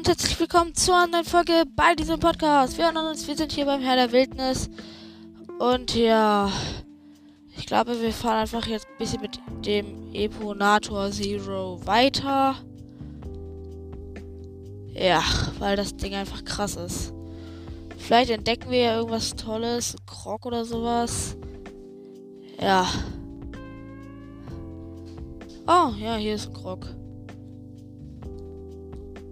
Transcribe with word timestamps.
und 0.00 0.08
herzlich 0.08 0.40
willkommen 0.40 0.74
zu 0.74 0.94
einer 0.94 1.08
neuen 1.08 1.24
Folge 1.26 1.64
bei 1.76 1.94
diesem 1.94 2.18
Podcast. 2.18 2.78
Wir 2.78 2.86
erinnern 2.86 3.08
uns, 3.08 3.28
wir 3.28 3.36
sind 3.36 3.52
hier 3.52 3.66
beim 3.66 3.82
Herr 3.82 3.96
der 3.96 4.12
Wildnis. 4.12 4.70
Und 5.58 5.94
ja, 5.94 6.50
ich 7.54 7.66
glaube, 7.66 8.00
wir 8.00 8.10
fahren 8.10 8.38
einfach 8.38 8.66
jetzt 8.66 8.86
ein 8.86 8.96
bisschen 8.96 9.20
mit 9.20 9.38
dem 9.66 10.14
Eponator 10.14 11.10
Zero 11.10 11.84
weiter. 11.84 12.54
Ja, 14.94 15.22
weil 15.58 15.76
das 15.76 15.94
Ding 15.94 16.14
einfach 16.14 16.46
krass 16.46 16.76
ist. 16.76 17.12
Vielleicht 17.98 18.30
entdecken 18.30 18.70
wir 18.70 18.80
ja 18.80 18.96
irgendwas 18.96 19.36
Tolles, 19.36 19.96
Krog 20.06 20.46
oder 20.46 20.64
sowas. 20.64 21.36
Ja. 22.58 22.88
Oh, 25.66 25.92
ja, 25.98 26.16
hier 26.16 26.36
ist 26.36 26.46
ein 26.46 26.54
Krog. 26.54 26.86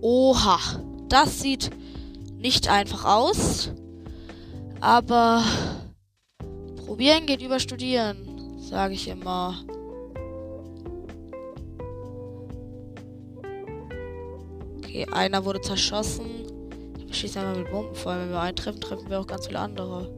Oha, 0.00 0.58
das 1.08 1.40
sieht 1.40 1.70
nicht 2.36 2.68
einfach 2.68 3.04
aus. 3.04 3.72
Aber 4.80 5.42
probieren 6.86 7.26
geht 7.26 7.42
über 7.42 7.58
studieren, 7.58 8.58
sage 8.60 8.94
ich 8.94 9.08
immer. 9.08 9.64
Okay, 14.78 15.06
einer 15.12 15.44
wurde 15.44 15.60
zerschossen. 15.60 16.26
Ich 17.08 17.16
schieße 17.16 17.40
einmal 17.40 17.56
mit 17.56 17.70
Bomben, 17.70 17.94
vor 17.94 18.12
allem 18.12 18.22
wenn 18.22 18.30
wir 18.30 18.40
eintreffen, 18.40 18.80
treffen 18.80 19.10
wir 19.10 19.20
auch 19.20 19.26
ganz 19.26 19.46
viele 19.46 19.58
andere. 19.60 20.10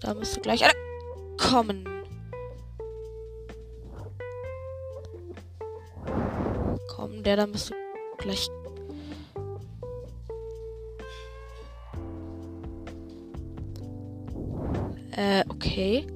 Da 0.00 0.14
müsste 0.14 0.40
gleich 0.40 0.62
einer 0.62 0.85
kommen. 1.46 1.84
Komm, 6.88 7.22
der 7.22 7.36
da 7.36 7.46
müsste 7.46 7.74
gleich. 8.18 8.48
Äh, 15.12 15.44
okay. 15.48 16.06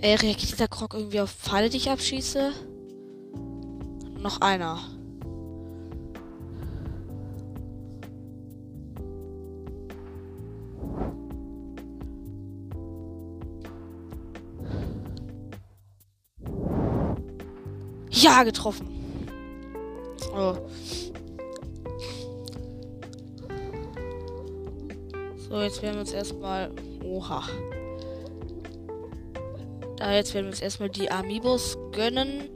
Äh, 0.00 0.14
reagiert 0.14 0.52
dieser 0.52 0.68
Krog 0.68 0.94
irgendwie 0.94 1.20
auf 1.20 1.30
Pfeile, 1.30 1.68
die 1.68 1.78
ich 1.78 1.90
abschieße? 1.90 2.52
Noch 4.20 4.40
einer. 4.40 4.93
Ja, 18.14 18.44
getroffen. 18.44 18.88
Oh. 20.32 20.54
So, 25.36 25.60
jetzt 25.60 25.82
werden 25.82 25.94
wir 25.94 26.00
uns 26.00 26.12
erstmal. 26.12 26.70
Oha. 27.04 27.42
Da 29.96 30.12
jetzt 30.12 30.32
werden 30.32 30.46
wir 30.46 30.50
uns 30.50 30.60
erstmal 30.60 30.90
die 30.90 31.10
Amiibos 31.10 31.76
gönnen. 31.92 32.48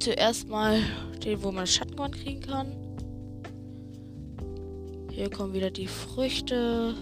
Zuerst 0.00 0.48
mal 0.48 0.80
den, 1.24 1.42
wo 1.42 1.50
man 1.50 1.66
Schattengewand 1.66 2.14
kriegen 2.14 2.40
kann. 2.40 2.72
Hier 5.10 5.30
kommen 5.30 5.54
wieder 5.54 5.70
die 5.70 5.88
Früchte. 5.88 6.94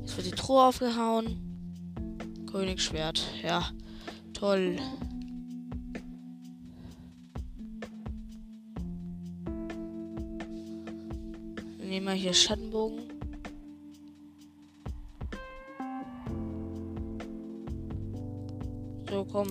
Jetzt 0.00 0.16
wird 0.16 0.26
die 0.28 0.30
Truhe 0.30 0.62
aufgehauen. 0.62 1.43
Königsschwert. 2.54 3.20
Ja, 3.42 3.68
toll. 4.32 4.76
Nehmen 11.82 12.06
wir 12.06 12.12
hier 12.12 12.32
Schattenbogen. 12.32 13.00
So, 19.10 19.24
komm. 19.24 19.48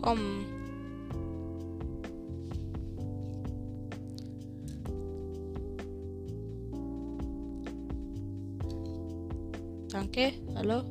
Komm. 0.00 0.47
Danke. 10.10 10.32
Hallo. 10.54 10.82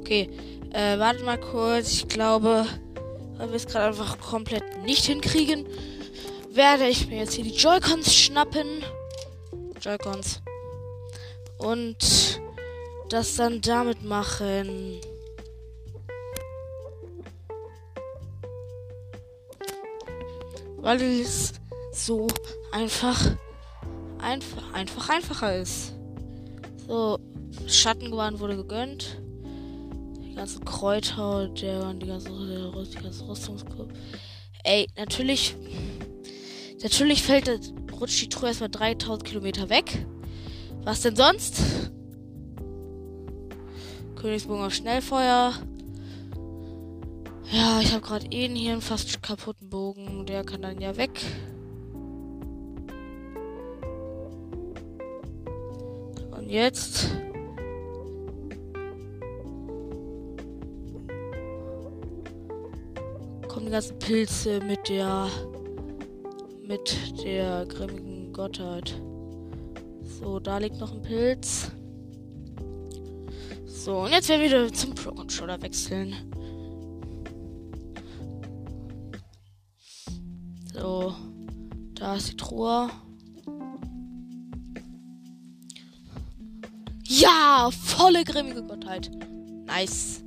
Okay, 0.00 0.28
äh, 0.72 0.98
wartet 0.98 1.24
mal 1.24 1.38
kurz. 1.38 1.92
Ich 1.92 2.08
glaube, 2.08 2.66
weil 3.38 3.48
wir 3.48 3.56
es 3.56 3.66
gerade 3.66 3.86
einfach 3.86 4.18
komplett 4.18 4.62
nicht 4.84 5.06
hinkriegen, 5.06 5.66
werde 6.50 6.86
ich 6.86 7.06
mir 7.06 7.18
jetzt 7.18 7.34
hier 7.34 7.44
die 7.44 7.54
Joy-Cons 7.54 8.14
schnappen. 8.14 8.84
Joy-Cons. 9.80 10.42
Und 11.58 12.40
das 13.08 13.36
dann 13.36 13.60
damit 13.62 14.04
machen. 14.04 15.00
Weil 20.90 21.02
es 21.02 21.52
so 21.92 22.26
einfach, 22.72 23.36
einfach, 24.18 24.72
einfach 24.72 25.08
einfacher 25.08 25.56
ist. 25.56 25.94
So, 26.88 27.16
Schattengewand 27.68 28.40
wurde 28.40 28.56
gegönnt. 28.56 29.22
Die 30.20 30.34
ganzen 30.34 30.64
Kräuter, 30.64 31.46
der, 31.50 31.94
die 31.94 32.08
ganze, 32.08 32.28
die 32.30 33.02
ganze 33.04 33.28
Rüstungsgruppe. 33.28 33.94
Ey, 34.64 34.88
natürlich, 34.98 35.54
natürlich 36.82 37.22
fällt, 37.22 37.46
das, 37.46 37.72
rutscht 38.00 38.22
die 38.22 38.28
Truhe 38.28 38.48
erstmal 38.48 38.70
3000 38.70 39.24
Kilometer 39.24 39.70
weg. 39.70 40.04
Was 40.82 41.02
denn 41.02 41.14
sonst? 41.14 41.60
Königsbogen 44.16 44.64
auf 44.64 44.74
Schnellfeuer. 44.74 45.52
Ja, 47.52 47.80
ich 47.80 47.92
habe 47.92 48.00
gerade 48.00 48.26
eben 48.30 48.54
hier 48.54 48.72
einen 48.72 48.80
fast 48.80 49.22
kaputten 49.24 49.70
Bogen. 49.70 50.24
Der 50.24 50.44
kann 50.44 50.62
dann 50.62 50.80
ja 50.80 50.96
weg. 50.96 51.20
Und 56.30 56.48
jetzt. 56.48 57.10
Kommen 63.48 63.66
die 63.66 63.72
ganzen 63.72 63.98
Pilze 63.98 64.60
mit 64.60 64.88
der. 64.88 65.28
mit 66.62 67.24
der 67.24 67.66
grimmigen 67.66 68.32
Gottheit. 68.32 68.94
So, 70.04 70.38
da 70.38 70.58
liegt 70.58 70.78
noch 70.78 70.92
ein 70.92 71.02
Pilz. 71.02 71.72
So, 73.66 74.02
und 74.02 74.12
jetzt 74.12 74.28
werden 74.28 74.42
wir 74.42 74.50
wieder 74.50 74.72
zum 74.72 74.94
Pro 74.94 75.10
Controller 75.10 75.60
wechseln. 75.62 76.29
Da 82.10 82.16
ist 82.16 82.32
die 82.32 82.36
Truhe. 82.36 82.90
Ja, 87.04 87.70
volle 87.70 88.24
grimmige 88.24 88.64
Gottheit. 88.64 89.12
Nice. 89.66 90.24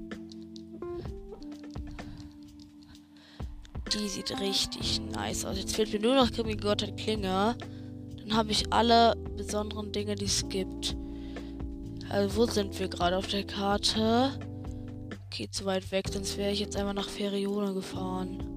Die 3.91 4.07
sieht 4.07 4.39
richtig 4.39 5.01
nice 5.11 5.43
aus. 5.43 5.57
Jetzt 5.57 5.75
fehlt 5.75 5.91
mir 5.91 5.99
nur 5.99 6.15
noch 6.15 6.31
grimmige 6.31 6.63
Gottheit 6.63 6.95
Klinge. 6.95 7.57
Dann 8.17 8.33
habe 8.33 8.51
ich 8.51 8.71
alle 8.71 9.17
besonderen 9.35 9.91
Dinge, 9.91 10.15
die 10.15 10.25
es 10.25 10.47
gibt. 10.47 10.95
Also, 12.07 12.37
wo 12.37 12.45
sind 12.45 12.79
wir 12.79 12.87
gerade 12.87 13.17
auf 13.17 13.27
der 13.27 13.43
Karte? 13.43 14.39
Okay, 15.25 15.49
zu 15.51 15.65
weit 15.65 15.91
weg, 15.91 16.05
sonst 16.09 16.37
wäre 16.37 16.51
ich 16.51 16.61
jetzt 16.61 16.77
einmal 16.77 16.93
nach 16.93 17.09
Ferione 17.09 17.73
gefahren. 17.73 18.52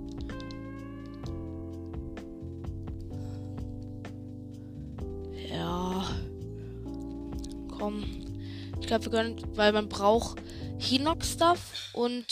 Wir 9.05 9.13
können, 9.13 9.37
weil 9.55 9.73
man 9.73 9.89
braucht 9.89 10.41
Hinox-Stuff 10.79 11.93
und 11.93 12.27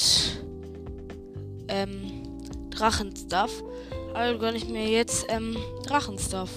ähm, 1.69 2.23
Drachenstuff. 2.71 3.63
Also 4.15 4.39
gönne 4.39 4.57
ich 4.57 4.69
mir 4.69 4.89
jetzt 4.89 5.27
ähm, 5.29 5.57
Drachenstuff. 5.87 6.51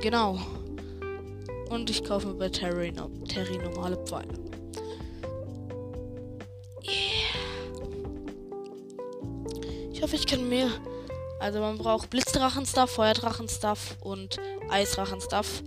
Genau. 0.00 0.38
Und 1.68 1.88
ich 1.90 2.04
kaufe 2.04 2.28
mir 2.28 2.34
bei 2.34 2.48
Terry, 2.48 2.92
Terry 3.28 3.58
normale 3.58 3.96
Pfeile. 4.04 4.32
Yeah. 6.84 7.32
Ich 9.92 10.02
hoffe, 10.02 10.16
ich 10.16 10.26
kann 10.26 10.48
mir. 10.48 10.70
Also 11.38 11.60
man 11.60 11.78
braucht 11.78 12.10
Blitzdrachenstuff, 12.10 12.90
Feuerdrachenstuff 12.90 13.96
und 14.00 14.38
Eisdrachenstuff. 14.68 15.62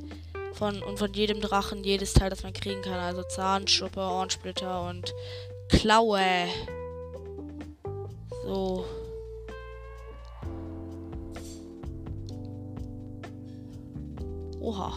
Von, 0.55 0.81
und 0.81 0.97
von 0.97 1.13
jedem 1.13 1.41
Drachen 1.41 1.83
jedes 1.83 2.13
Teil, 2.13 2.29
das 2.29 2.43
man 2.43 2.53
kriegen 2.53 2.81
kann. 2.81 2.93
Also 2.93 3.23
Zahn, 3.23 3.67
Schuppe, 3.67 3.99
Ohrensplitter 3.99 4.87
und 4.87 5.13
Klaue. 5.67 6.47
So. 8.45 8.85
Oha. 14.61 14.93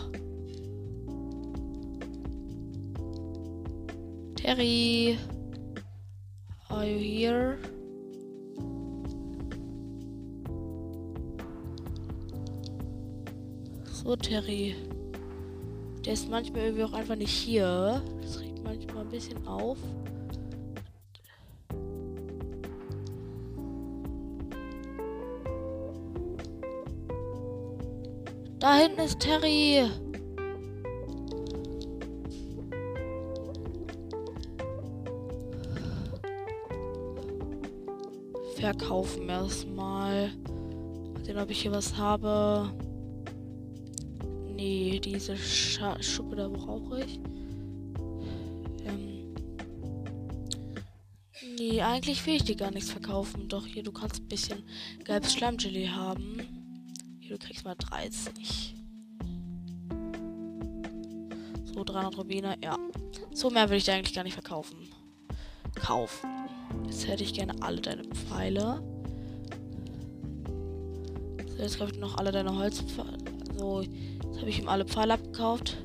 Terry. 4.37 5.19
Are 6.71 6.87
you 6.87 6.99
here? 6.99 7.59
So, 13.93 14.15
Terry. 14.17 14.88
Der 16.09 16.15
ist 16.15 16.31
manchmal 16.31 16.63
irgendwie 16.63 16.85
auch 16.85 16.95
einfach 16.95 17.17
nicht 17.17 17.29
hier. 17.29 18.03
Das 18.23 18.41
regt 18.41 18.65
manchmal 18.65 19.03
ein 19.03 19.11
bisschen 19.11 19.47
auf. 19.47 19.77
Da 28.59 28.77
hinten 28.77 29.01
ist 29.03 29.21
Terry. 29.21 29.91
Verkaufen 38.57 39.29
erstmal. 39.29 40.31
Den, 41.27 41.37
ob 41.39 41.51
ich 41.51 41.61
hier 41.61 41.73
was 41.73 41.95
habe. 41.99 42.73
Nee, 44.59 44.99
diese 44.99 45.37
Scha 45.37 46.03
Schuppe 46.03 46.35
da 46.35 46.49
brauche 46.49 47.05
ich. 47.05 47.21
Ähm. 48.85 49.33
Nee, 51.57 51.81
eigentlich 51.81 52.27
will 52.27 52.35
ich 52.35 52.43
dir 52.43 52.57
gar 52.57 52.73
nichts 52.73 52.91
verkaufen. 52.91 53.49
Doch 53.49 53.65
hier, 53.65 53.85
du 53.85 53.93
kannst 53.93 54.21
ein 54.21 54.27
bisschen 54.27 54.65
gelbes 55.05 55.33
Schlammgelee 55.35 55.91
haben. 55.91 56.41
Hier, 57.21 57.39
du 57.39 57.47
kriegst 57.47 57.65
mal 57.65 57.77
30. 57.77 58.75
So, 61.73 61.85
300 61.85 62.19
Rubine, 62.19 62.57
ja. 62.61 62.77
So 63.33 63.51
mehr 63.51 63.71
will 63.71 63.79
ich 63.79 63.85
dir 63.85 63.95
eigentlich 63.95 64.17
gar 64.17 64.25
nicht 64.25 64.35
verkaufen. 64.35 64.89
Kaufen. 65.77 66.31
Jetzt 66.87 67.07
hätte 67.07 67.23
ich 67.23 67.33
gerne 67.33 67.55
alle 67.63 67.81
deine 67.81 68.03
Pfeile. 68.03 68.83
So, 71.47 71.63
jetzt 71.63 71.79
kaufe 71.79 71.93
ich 71.93 72.01
noch 72.01 72.17
alle 72.19 72.33
deine 72.33 72.57
Holzpfeile. 72.57 73.19
So, 73.57 73.85
jetzt 74.39 74.43
habe 74.43 74.51
ich 74.51 74.59
ihm 74.61 74.69
alle 74.69 74.85
Pfeile 74.85 75.15
abgekauft. 75.15 75.77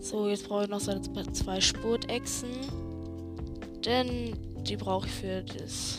So, 0.00 0.28
jetzt 0.28 0.48
brauche 0.48 0.64
ich 0.64 0.70
noch 0.70 0.80
seine 0.80 1.02
zwei 1.02 1.60
Spurtechsen. 1.60 2.48
Denn 3.84 4.34
die 4.62 4.76
brauche 4.76 5.06
ich 5.06 5.12
für 5.12 5.42
das 5.42 5.98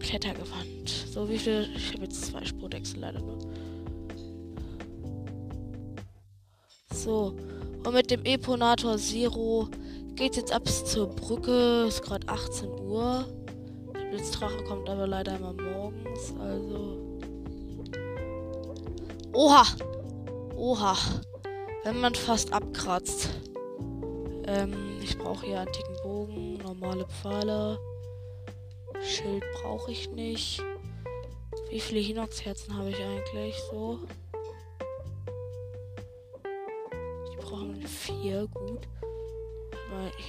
Klettergewand. 0.00 0.88
So, 1.12 1.28
wie 1.28 1.38
viel? 1.38 1.68
Ich 1.76 1.92
habe 1.92 2.04
jetzt 2.04 2.24
zwei 2.26 2.44
Spurwechsel 2.44 3.00
leider 3.00 3.20
nur. 3.20 3.38
So. 6.92 7.36
Und 7.84 7.94
mit 7.94 8.10
dem 8.10 8.24
Eponator 8.24 8.96
Zero 8.98 9.68
geht 10.16 10.36
jetzt 10.36 10.52
ab 10.52 10.66
zur 10.68 11.06
Brücke. 11.06 11.84
Ist 11.86 12.02
gerade 12.02 12.26
18 12.28 12.68
Uhr. 12.68 13.26
Der 13.94 14.10
Blitzdrache 14.10 14.64
kommt 14.64 14.88
aber 14.88 15.06
leider 15.06 15.36
immer 15.36 15.52
morgens. 15.52 16.34
Also. 16.40 17.03
Oha! 19.34 19.64
Oha! 20.56 20.96
Wenn 21.82 22.00
man 22.00 22.14
fast 22.14 22.52
abkratzt. 22.52 23.30
Ähm, 24.46 25.00
ich 25.02 25.18
brauche 25.18 25.44
hier 25.46 25.60
antiken 25.60 25.96
Bogen, 26.04 26.58
normale 26.58 27.04
Pfeile. 27.06 27.78
Schild 29.02 29.42
brauche 29.60 29.90
ich 29.90 30.08
nicht. 30.10 30.62
Wie 31.68 31.80
viele 31.80 32.00
Hinox-Herzen 32.00 32.76
habe 32.76 32.90
ich 32.90 32.96
eigentlich 32.96 33.60
so? 33.70 33.98
Die 37.32 37.36
brauchen 37.36 37.82
vier, 37.82 38.46
gut. 38.54 38.86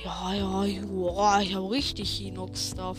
Ja, 0.04 0.34
ja, 0.34 0.66
ja, 0.66 1.42
ich 1.42 1.54
habe 1.54 1.70
richtig 1.70 2.10
Hinox-Stuff. 2.18 2.98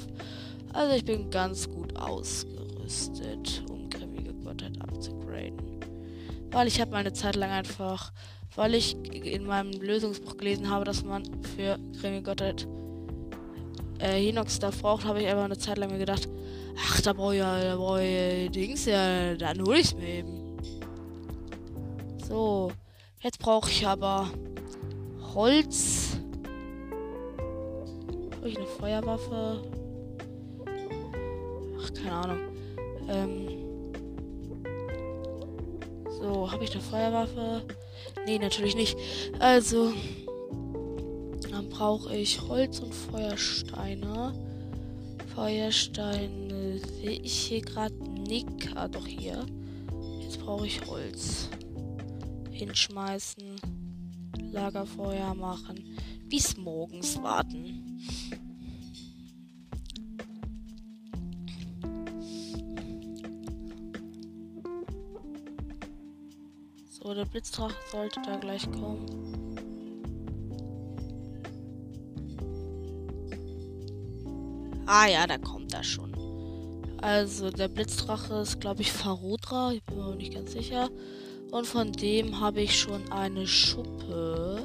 Also 0.73 0.95
ich 0.95 1.05
bin 1.05 1.31
ganz 1.31 1.69
gut 1.69 1.97
ausgerüstet, 1.97 3.65
Weil 6.57 6.69
ich 6.69 6.81
habe 6.81 6.91
meine 6.91 7.13
Zeit 7.13 7.37
lang 7.37 7.51
einfach, 7.51 8.13
weil 8.55 8.75
ich 8.75 8.97
in 9.13 9.45
meinem 9.45 9.79
Lösungsbuch 9.79 10.39
gelesen 10.39 10.71
habe, 10.71 10.87
dass 10.87 11.05
man 11.05 11.23
für 11.55 11.79
grimmige 12.01 12.23
Gottheit 12.23 12.67
äh, 13.99 14.19
Hinox 14.19 14.59
da 14.59 14.71
braucht, 14.71 15.05
habe 15.05 15.21
ich 15.21 15.27
einfach 15.27 15.45
eine 15.45 15.59
Zeit 15.59 15.77
lang 15.77 15.91
mir 15.91 15.99
gedacht, 15.99 16.31
ach, 16.79 17.03
da 17.03 17.13
brauche 17.13 17.35
ich 17.35 17.41
ja, 17.41 17.61
da 17.63 17.77
brauche 17.77 18.03
ich 18.03 18.51
Dings 18.53 18.87
ja, 18.87 19.35
dann 19.35 19.61
hole 19.61 19.81
ich 19.81 19.85
es 19.85 19.95
mir 19.97 20.09
eben. 20.09 20.57
So, 22.27 22.73
jetzt 23.21 23.39
brauche 23.39 23.69
ich 23.71 23.87
aber 23.87 24.31
Holz. 25.35 26.17
Habe 28.35 28.49
ich 28.49 28.57
eine 28.57 28.67
Feuerwaffe? 28.67 29.63
Ach, 31.83 31.93
keine 31.93 32.13
Ahnung. 32.13 32.39
Ähm. 33.11 33.56
Habe 36.57 36.65
ich 36.65 36.73
eine 36.73 36.81
Feuerwaffe? 36.81 37.63
Nee, 38.25 38.39
natürlich 38.39 38.75
nicht. 38.77 38.97
Also, 39.41 39.93
dann 41.51 41.69
brauche 41.69 42.17
ich 42.17 42.41
Holz 42.41 42.79
und 42.81 42.95
Feuersteine. 42.95 44.33
Feuersteine 45.35 46.79
sehe 46.79 47.21
ich 47.21 47.35
hier 47.35 47.61
gerade 47.61 47.95
nicht. 48.23 48.75
Ah, 48.75 48.89
doch 48.89 49.07
hier. 49.07 49.45
Jetzt 50.21 50.41
brauche 50.41 50.67
ich 50.67 50.81
Holz. 50.87 51.51
Hinschmeißen. 52.53 53.57
Lagerfeuer 54.51 55.35
machen. 55.35 55.99
Bis 56.25 56.57
morgens 56.57 57.23
warten. 57.23 57.86
So, 67.03 67.13
der 67.13 67.27
Blitzdrache 67.27 67.77
sollte 67.93 68.23
da 68.25 68.37
gleich 68.37 68.71
kommen. 68.73 69.05
Ah 74.87 75.07
ja, 75.07 75.27
da 75.27 75.37
kommt 75.37 75.75
er 75.75 75.85
schon. 75.85 76.15
Also 77.03 77.51
der 77.51 77.69
Blitzdrache 77.69 78.37
ist, 78.37 78.61
glaube 78.61 78.81
ich, 78.81 78.91
Farodra. 78.91 79.73
Ich 79.73 79.85
bin 79.85 79.99
mir 79.99 80.17
nicht 80.17 80.33
ganz 80.33 80.53
sicher. 80.53 80.89
Und 81.51 81.67
von 81.67 81.93
dem 81.93 82.41
habe 82.41 82.63
ich 82.63 82.79
schon 82.79 83.13
eine 83.13 83.47
Schuppe. 83.47 84.63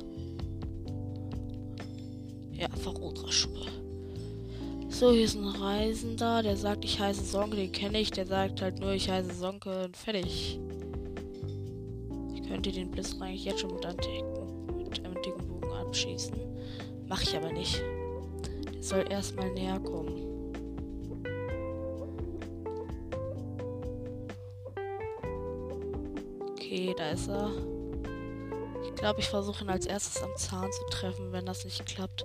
Ja, 2.54 2.70
Farodra-Schuppe. 2.70 3.66
So, 4.90 5.12
hier 5.12 5.26
ist 5.26 5.36
ein 5.36 5.48
Reisender, 5.48 6.44
der 6.44 6.56
sagt, 6.56 6.86
ich 6.86 6.98
heiße 6.98 7.26
Sonke, 7.26 7.58
den 7.58 7.74
kenne 7.74 8.00
ich. 8.00 8.12
Der 8.12 8.26
sagt 8.26 8.62
halt 8.62 8.80
nur, 8.80 8.94
ich 8.94 9.10
heiße 9.10 9.34
Sonke 9.34 9.84
und 9.84 9.98
fertig. 9.98 10.60
Ich 12.62 12.65
könnte 12.65 12.80
den 12.80 12.91
Blitz 12.91 13.20
eigentlich 13.20 13.46
jetzt 13.46 13.62
schon 13.62 13.74
mit 13.74 13.84
antiken, 13.88 14.77
mit 14.77 15.03
antiken 15.03 15.48
Bogen 15.48 15.74
abschießen. 15.74 16.36
Mache 17.08 17.24
ich 17.24 17.36
aber 17.36 17.51
nicht 17.51 17.82
soll 18.82 19.10
erstmal 19.10 19.50
näher 19.51 19.80
kommen. 19.80 20.27
Okay, 26.51 26.94
da 26.98 27.12
ist 27.12 27.30
er. 27.30 27.50
Ich 28.84 28.96
glaube, 28.96 29.20
ich 29.20 29.27
versuche 29.27 29.63
ihn 29.63 29.70
als 29.70 29.86
erstes 29.86 30.22
am 30.22 30.36
Zahn 30.36 30.72
zu 30.72 30.84
treffen. 30.89 31.32
Wenn 31.32 31.46
das 31.46 31.63
nicht 31.63 31.86
klappt, 31.86 32.24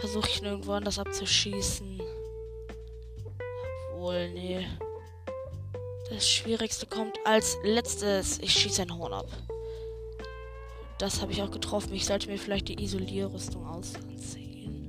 versuche 0.00 0.28
ich 0.28 0.40
ihn 0.40 0.46
irgendwo 0.46 0.72
anders 0.72 0.98
abzuschießen. 0.98 2.00
Obwohl, 3.92 4.30
nee. 4.30 4.66
Das 6.10 6.28
Schwierigste 6.28 6.86
kommt 6.86 7.18
als 7.24 7.58
letztes. 7.64 8.38
Ich 8.38 8.52
schieße 8.52 8.82
ein 8.82 8.96
Horn 8.96 9.12
ab. 9.12 9.26
Das 10.98 11.20
habe 11.20 11.32
ich 11.32 11.42
auch 11.42 11.50
getroffen. 11.50 11.92
Ich 11.94 12.06
sollte 12.06 12.30
mir 12.30 12.38
vielleicht 12.38 12.68
die 12.68 12.82
Isolierrüstung 12.82 13.66
ausziehen. 13.66 14.88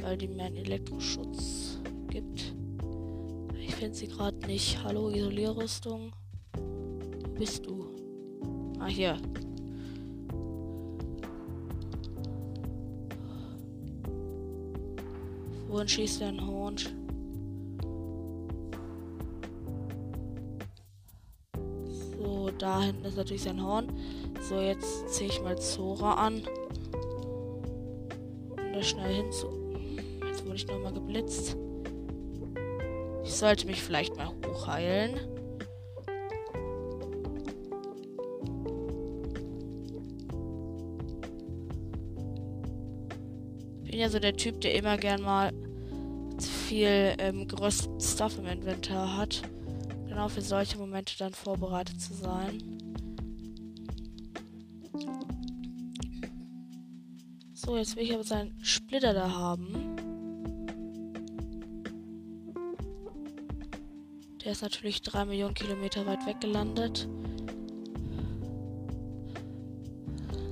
weil 0.00 0.16
die 0.16 0.26
mehr 0.26 0.46
einen 0.46 0.56
Elektroschutz 0.56 1.78
gibt. 2.08 2.54
Ich 3.56 3.74
finde 3.74 3.94
sie 3.94 4.08
gerade 4.08 4.36
nicht. 4.46 4.82
Hallo, 4.82 5.10
Isolierrüstung. 5.10 6.12
Wo 6.54 7.28
bist 7.38 7.64
du? 7.66 7.86
Ah, 8.80 8.86
hier. 8.86 9.16
Wohin 15.68 15.88
schießt 15.88 16.20
der 16.20 16.28
ein 16.28 16.46
Horn? 16.46 16.76
Da 22.62 22.80
hinten 22.80 23.04
ist 23.04 23.16
natürlich 23.16 23.42
sein 23.42 23.62
Horn. 23.62 23.88
So, 24.40 24.60
jetzt 24.60 25.08
ziehe 25.08 25.28
ich 25.28 25.42
mal 25.42 25.58
Zora 25.58 26.14
an. 26.14 26.42
Um 28.50 28.72
da 28.72 28.82
schnell 28.82 29.12
hinzu. 29.12 29.48
Jetzt 30.24 30.44
wurde 30.44 30.54
ich 30.54 30.66
nochmal 30.68 30.92
geblitzt. 30.92 31.56
Ich 33.24 33.34
sollte 33.34 33.66
mich 33.66 33.82
vielleicht 33.82 34.16
mal 34.16 34.28
hochheilen. 34.46 35.18
bin 43.82 44.00
ja 44.00 44.08
so 44.08 44.18
der 44.18 44.36
Typ, 44.36 44.62
der 44.62 44.74
immer 44.74 44.96
gern 44.96 45.20
mal 45.20 45.52
viel 46.40 47.14
ähm, 47.18 47.46
größten 47.46 48.00
Stuff 48.00 48.38
im 48.38 48.46
Inventar 48.46 49.18
hat. 49.18 49.42
Genau 50.12 50.28
für 50.28 50.42
solche 50.42 50.76
Momente 50.76 51.14
dann 51.18 51.32
vorbereitet 51.32 51.98
zu 51.98 52.12
sein. 52.12 52.58
So, 57.54 57.78
jetzt 57.78 57.96
will 57.96 58.02
ich 58.02 58.12
aber 58.12 58.22
seinen 58.22 58.62
Splitter 58.62 59.14
da 59.14 59.32
haben. 59.32 59.96
Der 64.44 64.52
ist 64.52 64.60
natürlich 64.60 65.00
drei 65.00 65.24
Millionen 65.24 65.54
Kilometer 65.54 66.04
weit 66.04 66.26
weg 66.26 66.42
gelandet. 66.42 67.08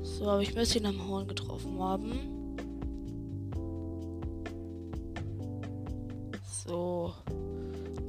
So, 0.03 0.25
aber 0.25 0.41
ich 0.41 0.55
müsste 0.55 0.79
ihn 0.79 0.87
am 0.87 1.07
Horn 1.07 1.29
getroffen 1.29 1.79
haben. 1.79 2.57
So. 6.65 7.13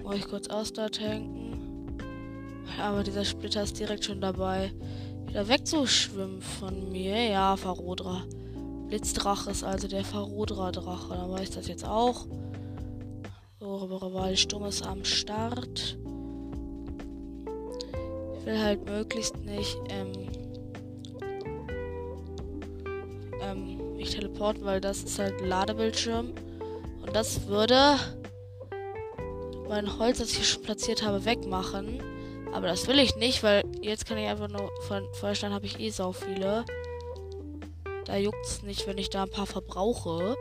Muss 0.03 0.15
ich 0.15 0.27
kurz 0.27 0.47
Ausdauer 0.47 0.91
tanken. 0.91 1.40
Aber 2.81 3.03
dieser 3.03 3.25
Splitter 3.25 3.63
ist 3.63 3.79
direkt 3.79 4.05
schon 4.05 4.21
dabei, 4.21 4.71
wieder 5.27 5.47
wegzuschwimmen 5.47 6.41
von 6.41 6.91
mir. 6.91 7.15
Ja, 7.29 7.55
Farodra. 7.55 8.23
Blitzdrache 8.87 9.51
ist 9.51 9.63
also 9.63 9.87
der 9.87 10.03
Farodra-Drache. 10.03 11.13
Dann 11.13 11.31
weiß 11.31 11.43
ich 11.43 11.55
das 11.55 11.67
jetzt 11.67 11.85
auch. 11.85 12.25
So, 13.59 13.75
Rival 13.75 14.35
Stumm 14.35 14.65
ist 14.65 14.85
am 14.85 15.05
Start. 15.05 15.97
Ich 18.39 18.45
will 18.45 18.59
halt 18.59 18.83
möglichst 18.85 19.37
nicht 19.45 19.77
ähm, 19.89 20.11
ähm, 23.41 23.95
mich 23.95 24.09
teleporten, 24.09 24.65
weil 24.65 24.81
das 24.81 25.03
ist 25.03 25.19
halt 25.19 25.39
ein 25.41 25.47
Ladebildschirm. 25.47 26.33
Und 27.01 27.15
das 27.15 27.47
würde 27.47 27.97
mein 29.69 29.97
Holz, 29.99 30.17
das 30.17 30.31
ich 30.31 30.49
schon 30.49 30.63
platziert 30.63 31.03
habe, 31.03 31.23
wegmachen. 31.23 32.01
Aber 32.53 32.67
das 32.67 32.87
will 32.87 32.99
ich 32.99 33.15
nicht, 33.15 33.43
weil 33.43 33.63
jetzt 33.81 34.05
kann 34.05 34.17
ich 34.17 34.27
einfach 34.27 34.49
nur 34.49 34.71
von 34.87 35.03
Feuerstein 35.13 35.53
habe 35.53 35.65
ich 35.65 35.79
eh 35.79 35.89
so 35.89 36.11
viele. 36.11 36.65
Da 38.05 38.17
juckt 38.17 38.45
es 38.45 38.63
nicht, 38.63 38.87
wenn 38.87 38.97
ich 38.97 39.09
da 39.09 39.23
ein 39.23 39.29
paar 39.29 39.45
verbrauche. 39.45 40.35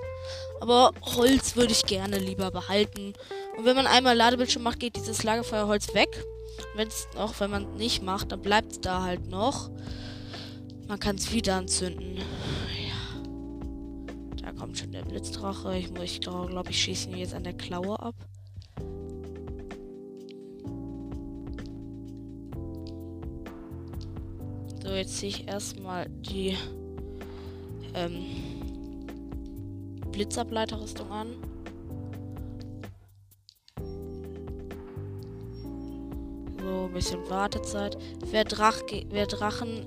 Aber 0.60 0.92
Holz 1.02 1.56
würde 1.56 1.72
ich 1.72 1.84
gerne 1.84 2.18
lieber 2.18 2.50
behalten. 2.50 3.12
Und 3.56 3.64
wenn 3.64 3.76
man 3.76 3.86
einmal 3.86 4.16
Ladebildschirm 4.16 4.62
macht, 4.62 4.80
geht 4.80 4.96
dieses 4.96 5.22
Lagerfeuerholz 5.22 5.94
weg. 5.94 6.24
Wenn 6.74 6.88
es 6.88 7.08
noch, 7.14 7.38
wenn 7.40 7.50
man 7.50 7.76
nicht 7.76 8.02
macht, 8.02 8.32
dann 8.32 8.42
bleibt 8.42 8.72
es 8.72 8.80
da 8.80 9.02
halt 9.02 9.28
noch. 9.28 9.70
Man 10.88 10.98
kann 10.98 11.16
es 11.16 11.32
wieder 11.32 11.56
anzünden. 11.56 12.16
Ja. 12.16 13.22
Da 14.42 14.52
kommt 14.52 14.78
schon 14.78 14.92
der 14.92 15.02
Blitzdrache. 15.02 15.76
Ich, 15.76 15.90
ich 16.02 16.20
glaube, 16.20 16.50
glaub, 16.50 16.68
ich 16.68 16.82
schieße 16.82 17.10
ihn 17.10 17.18
jetzt 17.18 17.34
an 17.34 17.44
der 17.44 17.54
Klaue 17.54 18.00
ab. 18.00 18.16
So, 24.90 24.96
jetzt 24.96 25.18
ziehe 25.18 25.30
ich 25.30 25.46
erstmal 25.46 26.08
die 26.08 26.56
ähm, 27.94 28.26
Blitzableiterrüstung 30.10 31.08
an. 31.12 31.36
So, 36.58 36.86
ein 36.86 36.92
bisschen 36.92 37.30
Wartezeit. 37.30 37.96
Wer, 38.32 38.42
Drach, 38.42 38.80
wer 39.10 39.28
Drachen. 39.28 39.86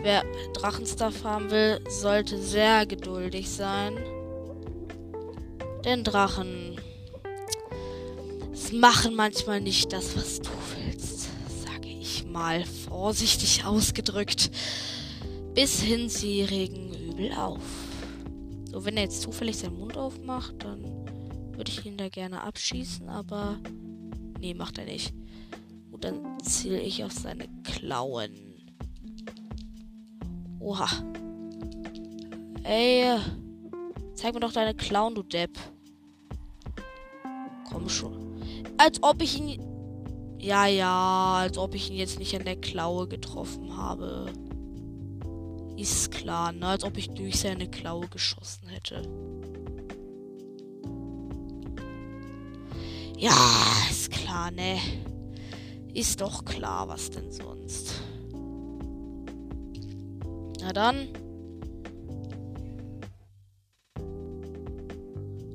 Wer 0.00 0.24
Drachenstuff 0.54 1.22
haben 1.22 1.50
will, 1.50 1.78
sollte 1.86 2.38
sehr 2.38 2.86
geduldig 2.86 3.50
sein. 3.50 3.98
Denn 5.84 6.04
Drachen 6.04 6.80
machen 8.72 9.14
manchmal 9.14 9.60
nicht 9.60 9.92
das, 9.92 10.16
was 10.16 10.40
du 10.40 10.48
mal 12.34 12.64
vorsichtig 12.64 13.64
ausgedrückt. 13.64 14.50
Bis 15.54 15.80
hin 15.80 16.08
sie 16.08 16.42
regen 16.42 16.92
übel 16.92 17.32
auf. 17.32 17.62
So, 18.70 18.84
wenn 18.84 18.96
er 18.96 19.04
jetzt 19.04 19.22
zufällig 19.22 19.56
seinen 19.56 19.78
Mund 19.78 19.96
aufmacht, 19.96 20.56
dann 20.58 20.82
würde 21.56 21.70
ich 21.70 21.86
ihn 21.86 21.96
da 21.96 22.08
gerne 22.08 22.42
abschießen, 22.42 23.08
aber 23.08 23.60
nee, 24.40 24.52
macht 24.52 24.78
er 24.78 24.84
nicht. 24.84 25.14
Gut, 25.92 26.02
dann 26.02 26.40
ziele 26.42 26.80
ich 26.80 27.04
auf 27.04 27.12
seine 27.12 27.46
Klauen. 27.62 28.32
Oha. 30.58 30.88
Ey, 32.64 33.16
zeig 34.14 34.34
mir 34.34 34.40
doch 34.40 34.52
deine 34.52 34.74
Klauen, 34.74 35.14
du 35.14 35.22
Depp. 35.22 35.56
Komm 37.70 37.88
schon. 37.88 38.40
Als 38.76 39.00
ob 39.04 39.22
ich 39.22 39.38
ihn 39.38 39.63
ja, 40.44 40.66
ja, 40.66 41.36
als 41.38 41.56
ob 41.56 41.74
ich 41.74 41.90
ihn 41.90 41.96
jetzt 41.96 42.18
nicht 42.18 42.36
an 42.36 42.44
der 42.44 42.56
Klaue 42.56 43.08
getroffen 43.08 43.78
habe. 43.78 44.26
Ist 45.78 46.10
klar, 46.10 46.52
ne? 46.52 46.66
Als 46.66 46.84
ob 46.84 46.98
ich 46.98 47.08
durch 47.10 47.40
seine 47.40 47.66
Klaue 47.66 48.06
geschossen 48.08 48.68
hätte. 48.68 49.02
Ja, 53.16 53.32
ist 53.90 54.10
klar, 54.10 54.50
ne? 54.50 54.78
Ist 55.94 56.20
doch 56.20 56.44
klar, 56.44 56.88
was 56.88 57.10
denn 57.10 57.32
sonst. 57.32 57.94
Na 60.60 60.72
dann. 60.74 61.08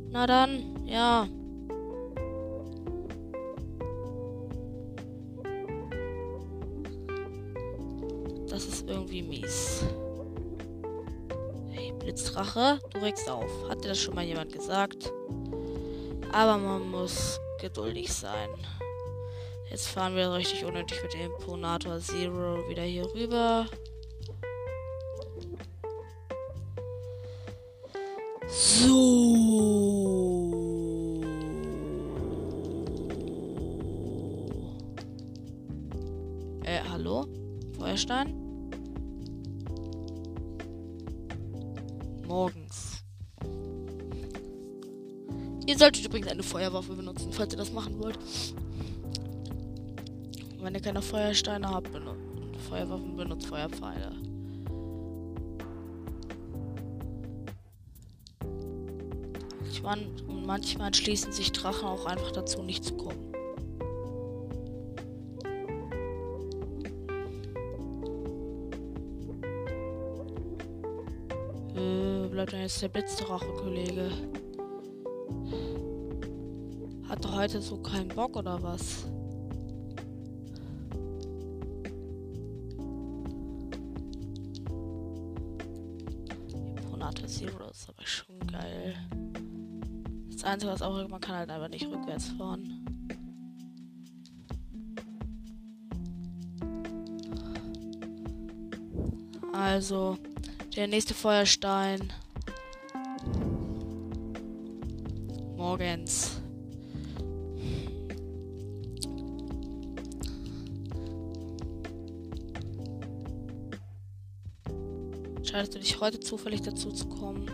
Na 0.10 0.25
dann, 0.25 0.88
ja. 0.88 1.27
Das 8.60 8.68
ist 8.68 8.89
irgendwie 8.89 9.22
mies. 9.22 9.86
Hey, 11.70 11.94
Blitzdrache, 11.98 12.78
du 12.89 13.00
regst 13.00 13.30
auf. 13.30 13.50
Hat 13.70 13.86
dir 13.86 13.88
das 13.88 14.00
schon 14.00 14.16
mal 14.16 14.25
jemand 14.25 14.51
gesagt? 14.51 15.13
Aber 16.34 16.58
man 16.58 16.92
muss 16.92 17.39
geduldig 17.62 18.12
sein. 18.13 18.50
Jetzt 19.70 19.88
fahren 19.88 20.13
wir 20.13 20.34
richtig 20.34 20.66
unnötig 20.66 21.01
mit 21.01 21.13
dem 21.13 21.32
Imponator 21.32 22.01
Zero 22.01 22.68
wieder 22.68 22.84
hier 22.84 23.06
rüber. 23.16 23.66
So. 28.50 28.89
Äh, 36.66 36.82
hallo? 36.92 37.25
Feuerstein? 37.78 38.38
Ihr 45.69 45.77
solltet 45.77 46.03
übrigens 46.03 46.29
eine 46.29 46.41
Feuerwaffe 46.41 46.95
benutzen, 46.95 47.31
falls 47.31 47.53
ihr 47.53 47.59
das 47.59 47.71
machen 47.71 48.01
wollt. 48.01 48.17
Wenn 50.59 50.73
ihr 50.73 50.81
keine 50.81 50.99
Feuersteine 50.99 51.69
habt, 51.69 51.91
benutzt 51.91 52.19
Feuerwaffen, 52.67 53.15
benutzt 53.15 53.45
Feuerpfeile. 53.45 54.11
Manchmal, 59.61 59.99
und 60.27 60.45
manchmal 60.47 60.88
entschließen 60.88 61.31
sich 61.33 61.51
Drachen 61.51 61.88
auch 61.88 62.07
einfach 62.07 62.31
dazu, 62.31 62.63
nicht 62.63 62.83
zu 62.83 62.95
kommen. 62.95 63.31
bleibt 72.31 72.53
denn 72.53 72.61
jetzt 72.61 72.81
der 72.81 72.88
Blitzdrache-Kollege? 72.88 74.09
Hat 74.09 74.39
er 74.39 74.49
heute 77.39 77.62
so 77.62 77.77
keinen 77.77 78.10
Bock 78.10 78.36
oder 78.36 78.62
was? 78.62 79.05
Ponate 86.91 87.25
Zero 87.27 87.69
ist 87.72 87.88
aber 87.88 88.05
schon 88.05 88.39
geil. 88.46 88.93
Das 90.34 90.43
Einzige, 90.43 90.74
was 90.74 90.81
auch 90.81 91.08
man 91.08 91.22
kann 91.22 91.38
halt 91.38 91.50
einfach 91.50 91.69
nicht 91.69 91.88
rückwärts 91.88 92.27
fahren. 92.38 92.86
Also, 99.53 100.17
der 100.75 100.88
nächste 100.88 101.13
Feuerstein. 101.13 102.12
Morgens. 105.55 106.38
Entscheidest 115.60 115.75
du 115.75 115.80
dich 115.80 116.00
heute 116.00 116.20
zufällig 116.22 116.62
dazu 116.62 116.89
zu 116.89 117.06
kommen? 117.10 117.51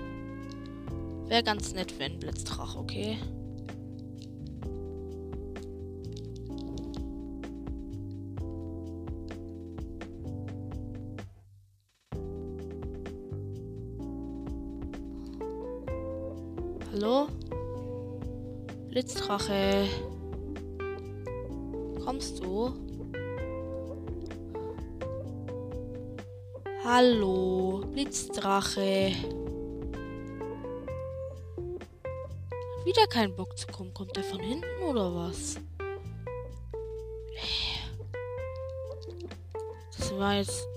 Wäre 1.28 1.42
ganz 1.42 1.74
nett, 1.74 1.98
wenn 1.98 2.20
Blitzdrach, 2.20 2.76
okay? 2.76 3.18
Hallo? 16.92 17.28
Blitzdrache. 18.90 19.88
Kommst 22.06 22.44
du? 22.44 22.72
Hallo, 26.88 27.55
Blitzdrache. 27.96 29.14
Wieder 32.84 33.08
kein 33.08 33.34
Bock 33.34 33.58
zu 33.58 33.68
kommen. 33.68 33.94
Kommt 33.94 34.18
der 34.18 34.25
von 34.25 34.42
hinten 34.42 34.84
oder 34.86 35.16
was? 35.16 35.56
Das 39.98 40.14
war 40.18 40.36
jetzt 40.36 40.68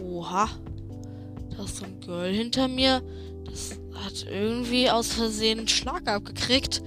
Oha. 0.00 0.48
Da 1.56 1.64
ist 1.64 1.78
so 1.78 1.86
ein 1.86 2.00
Girl 2.02 2.32
hinter 2.32 2.68
mir. 2.68 3.02
Das 3.46 3.80
hat 3.94 4.26
irgendwie 4.30 4.88
aus 4.88 5.14
Versehen 5.14 5.58
einen 5.58 5.68
Schlag 5.68 6.06
abgekriegt. 6.06 6.84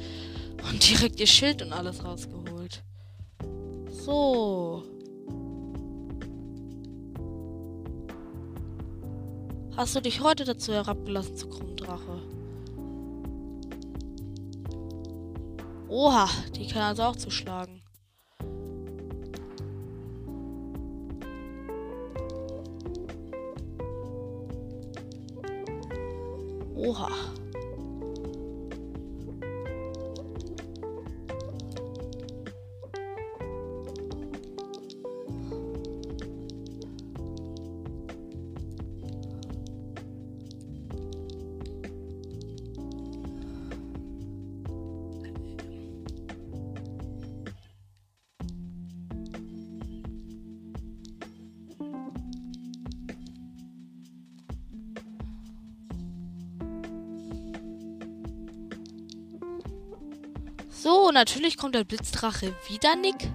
Und 0.72 0.90
direkt 0.90 1.20
ihr 1.20 1.28
Schild 1.28 1.62
und 1.62 1.74
alles 1.74 2.06
rausgeholt. 2.06 2.43
So. 4.06 4.84
Hast 9.78 9.96
du 9.96 10.02
dich 10.02 10.22
heute 10.22 10.44
dazu 10.44 10.74
herabgelassen 10.74 11.38
zu 11.38 11.48
kommen, 11.48 11.78
Drache? 11.78 12.22
Oha, 15.88 16.28
die 16.54 16.68
kann 16.68 16.82
also 16.82 17.04
auch 17.04 17.16
zuschlagen. 17.16 17.82
Oha. 26.76 27.33
Natürlich 61.24 61.56
kommt 61.56 61.74
der 61.74 61.86
Blitzdrache 61.86 62.54
wieder, 62.68 62.98
Nick. 62.98 63.32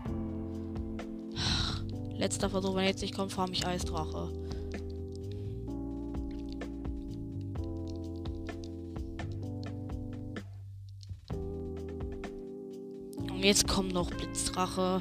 Letzter 2.19 2.51
Versuch, 2.51 2.77
wenn 2.77 2.85
jetzt 2.85 3.01
nicht 3.01 3.15
kommt, 3.15 3.33
farm 3.33 3.51
ich 3.53 3.67
Eisdrache. 3.67 4.31
Und 13.31 13.43
jetzt 13.43 13.67
kommt 13.67 13.95
noch 13.95 14.11
Blitzdrache. 14.11 15.01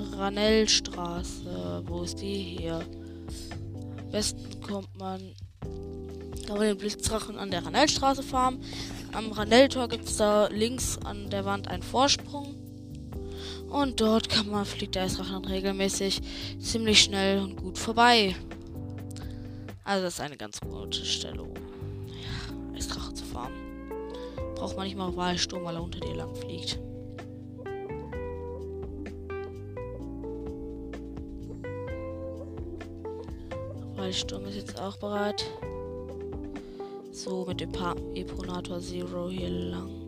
Nach 0.00 0.18
Ranellstraße. 0.18 1.82
Wo 1.86 2.02
ist 2.02 2.20
die 2.20 2.56
hier? 2.58 2.84
Am 3.98 4.10
besten 4.10 4.60
kommt 4.60 4.98
man 4.98 5.34
über 6.48 6.64
den 6.64 6.78
Blitzdrachen 6.78 7.38
an 7.38 7.50
der 7.50 7.64
Ranellstraße 7.64 8.22
farmen. 8.22 8.60
Am 9.12 9.30
Ranelltor 9.32 9.88
gibt 9.88 10.06
es 10.06 10.16
da 10.16 10.48
links 10.48 10.98
an 11.04 11.30
der 11.30 11.44
Wand 11.44 11.68
einen 11.68 11.82
Vorsprung. 11.82 12.56
Und 13.68 14.00
dort 14.00 14.28
kann 14.28 14.48
man, 14.50 14.64
fliegt 14.64 14.96
der 14.96 15.04
Eisdrache 15.04 15.32
dann 15.32 15.44
regelmäßig 15.44 16.20
ziemlich 16.58 17.02
schnell 17.02 17.38
und 17.40 17.56
gut 17.56 17.78
vorbei. 17.78 18.34
Also 19.84 20.04
das 20.04 20.14
ist 20.14 20.20
eine 20.20 20.36
ganz 20.36 20.60
gute 20.60 21.04
Stelle, 21.04 21.42
um 21.42 21.54
ja, 22.08 22.76
Eisdrache 22.76 23.14
zu 23.14 23.24
farmen. 23.24 23.56
Braucht 24.56 24.76
man 24.76 24.86
nicht 24.86 24.96
mal 24.96 25.14
Wahlsturm, 25.14 25.64
weil 25.64 25.76
er 25.76 25.82
unter 25.82 26.00
dir 26.00 26.14
lang 26.14 26.34
fliegt. 26.34 26.80
Sturm 34.12 34.44
ist 34.46 34.56
jetzt 34.56 34.80
auch 34.80 34.96
bereit. 34.98 35.44
So, 37.12 37.44
mit 37.46 37.60
dem 37.60 37.72
pa 37.72 37.94
Eponator 38.14 38.80
Zero 38.80 39.28
hier 39.28 39.50
lang. 39.50 40.06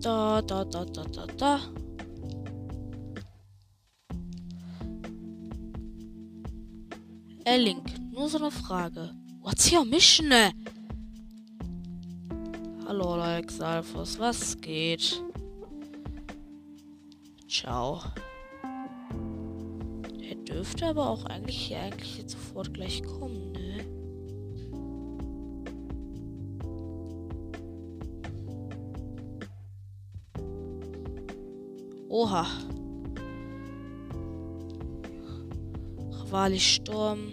Da, 0.00 0.42
da, 0.42 0.64
da, 0.64 0.84
da, 0.84 1.04
da, 1.04 1.26
da. 1.36 1.60
Ey, 7.44 7.58
Link, 7.58 7.84
nur 8.12 8.28
so 8.28 8.38
eine 8.38 8.50
Frage. 8.50 9.10
What's 9.42 9.72
your 9.72 9.84
mission? 9.84 10.32
Hallo, 12.86 13.14
Alex 13.14 13.60
Alphos, 13.60 14.18
was 14.18 14.60
geht? 14.60 15.22
Ciao. 17.58 17.98
Er 20.22 20.36
dürfte 20.36 20.86
aber 20.86 21.10
auch 21.10 21.24
eigentlich 21.24 21.56
hier 21.56 21.80
eigentlich 21.80 22.18
jetzt 22.18 22.30
sofort 22.30 22.72
gleich 22.72 23.02
kommen, 23.02 23.50
ne? 23.50 23.84
Oha. 32.08 32.46
Ravali 36.12 36.60
Sturm 36.60 37.32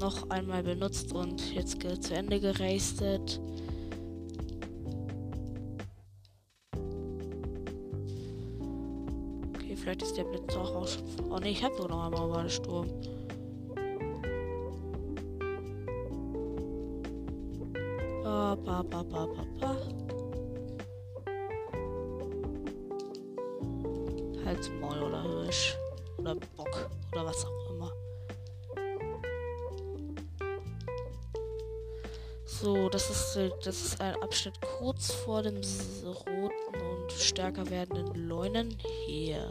noch 0.00 0.30
einmal 0.30 0.62
benutzt 0.62 1.12
und 1.12 1.54
jetzt 1.54 1.82
zu 2.00 2.14
Ende 2.14 2.40
gerastet. 2.40 3.42
Vielleicht 9.96 10.02
ist 10.02 10.16
der 10.16 10.24
Blitz 10.24 10.56
auch 10.56 10.86
schon. 10.86 11.02
Oh 11.30 11.38
ne, 11.38 11.50
ich 11.50 11.62
habe 11.62 11.74
nur 11.76 11.88
noch 11.88 12.04
einmal 12.04 12.22
Rivali 12.22 12.50
Sturm. 12.50 12.88
Ba, 18.22 18.56
ba, 18.56 18.82
ba, 18.82 19.02
ba, 19.02 19.26
ba, 19.26 19.46
ba. 19.60 19.76
Halsmaul 24.44 25.02
oder 25.02 25.22
Hirsch. 25.22 25.76
Oder 26.18 26.34
Bock. 26.56 26.90
Oder 27.12 27.26
was 27.26 27.44
auch 27.44 27.70
immer. 27.70 27.92
So, 32.44 32.88
das 32.88 33.10
ist, 33.10 33.52
das 33.64 33.84
ist 33.84 34.00
ein 34.00 34.14
Abschnitt 34.22 34.60
kurz 34.60 35.12
vor 35.12 35.42
dem 35.42 35.60
roten 36.04 36.80
und 36.80 37.12
stärker 37.12 37.68
werdenden 37.68 38.28
Leunen. 38.28 38.76
Hier. 39.06 39.50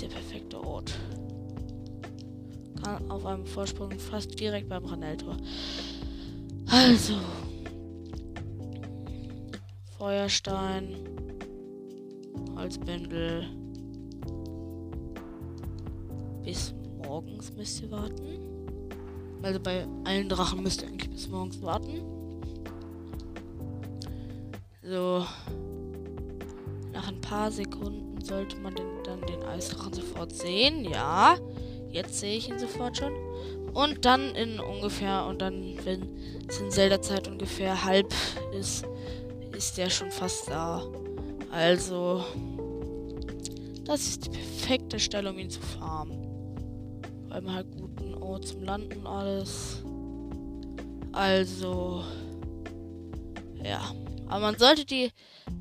Ist 0.00 0.10
der 0.10 0.16
perfekte 0.16 0.64
Ort. 0.64 0.98
Kann 2.82 3.10
auf 3.10 3.26
einem 3.26 3.44
Vorsprung 3.44 3.90
fast 3.98 4.40
direkt 4.40 4.70
beim 4.70 4.82
Raneltor. 4.86 5.36
Also. 6.70 7.16
Feuerstein. 9.98 10.96
Holzbündel. 12.56 13.46
Bis 16.44 16.72
morgens 17.04 17.52
müsst 17.54 17.82
ihr 17.82 17.90
warten. 17.90 18.24
Also 19.42 19.60
bei 19.60 19.86
allen 20.04 20.30
Drachen 20.30 20.62
müsst 20.62 20.80
ihr 20.80 20.88
eigentlich 20.88 21.10
bis 21.10 21.28
morgens 21.28 21.60
warten. 21.60 22.00
So. 24.82 25.26
Nach 26.90 27.06
ein 27.06 27.20
paar 27.20 27.50
Sekunden 27.50 28.09
sollte 28.20 28.56
man 28.56 28.74
den, 28.74 28.86
dann 29.04 29.20
den 29.22 29.42
Eisdrachen 29.42 29.92
sofort 29.92 30.32
sehen. 30.32 30.84
Ja. 30.84 31.36
Jetzt 31.90 32.20
sehe 32.20 32.36
ich 32.36 32.48
ihn 32.48 32.58
sofort 32.58 32.96
schon. 32.96 33.12
Und 33.74 34.04
dann 34.04 34.34
in 34.34 34.60
ungefähr, 34.60 35.26
und 35.26 35.42
dann, 35.42 35.74
wenn 35.84 36.08
es 36.48 36.60
in 36.60 36.70
Zelda-Zeit 36.70 37.28
ungefähr 37.28 37.84
halb 37.84 38.12
ist, 38.52 38.84
ist 39.56 39.76
der 39.78 39.90
schon 39.90 40.10
fast 40.10 40.48
da. 40.48 40.82
Also, 41.50 42.24
das 43.84 44.02
ist 44.02 44.26
die 44.26 44.30
perfekte 44.30 44.98
Stelle, 44.98 45.30
um 45.30 45.38
ihn 45.38 45.50
zu 45.50 45.60
farmen. 45.60 46.18
Weil 47.28 47.42
man 47.42 47.54
halt 47.54 47.66
guten 47.76 48.14
Ort 48.14 48.46
zum 48.46 48.62
Landen 48.62 49.06
alles. 49.06 49.82
Also, 51.12 52.04
ja. 53.64 53.80
Aber 54.30 54.40
man 54.40 54.58
sollte 54.58 54.84
die 54.84 55.10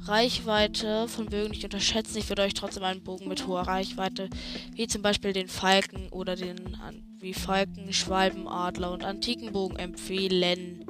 Reichweite 0.04 1.08
von 1.08 1.26
Bögen 1.26 1.50
nicht 1.50 1.64
unterschätzen. 1.64 2.20
Ich 2.20 2.30
würde 2.30 2.44
euch 2.44 2.54
trotzdem 2.54 2.84
einen 2.84 3.04
Bogen 3.04 3.28
mit 3.28 3.48
hoher 3.48 3.64
Reichweite, 3.64 4.30
wie 4.74 4.86
zum 4.86 5.02
Beispiel 5.02 5.34
den 5.34 5.48
Falken 5.48 6.08
oder 6.10 6.36
den 6.36 6.78
wie 7.18 7.34
Falken, 7.34 7.92
Schwalben, 7.92 8.48
Adler 8.48 8.92
und 8.92 9.04
antiken 9.04 9.52
Bogen 9.52 9.76
empfehlen. 9.76 10.86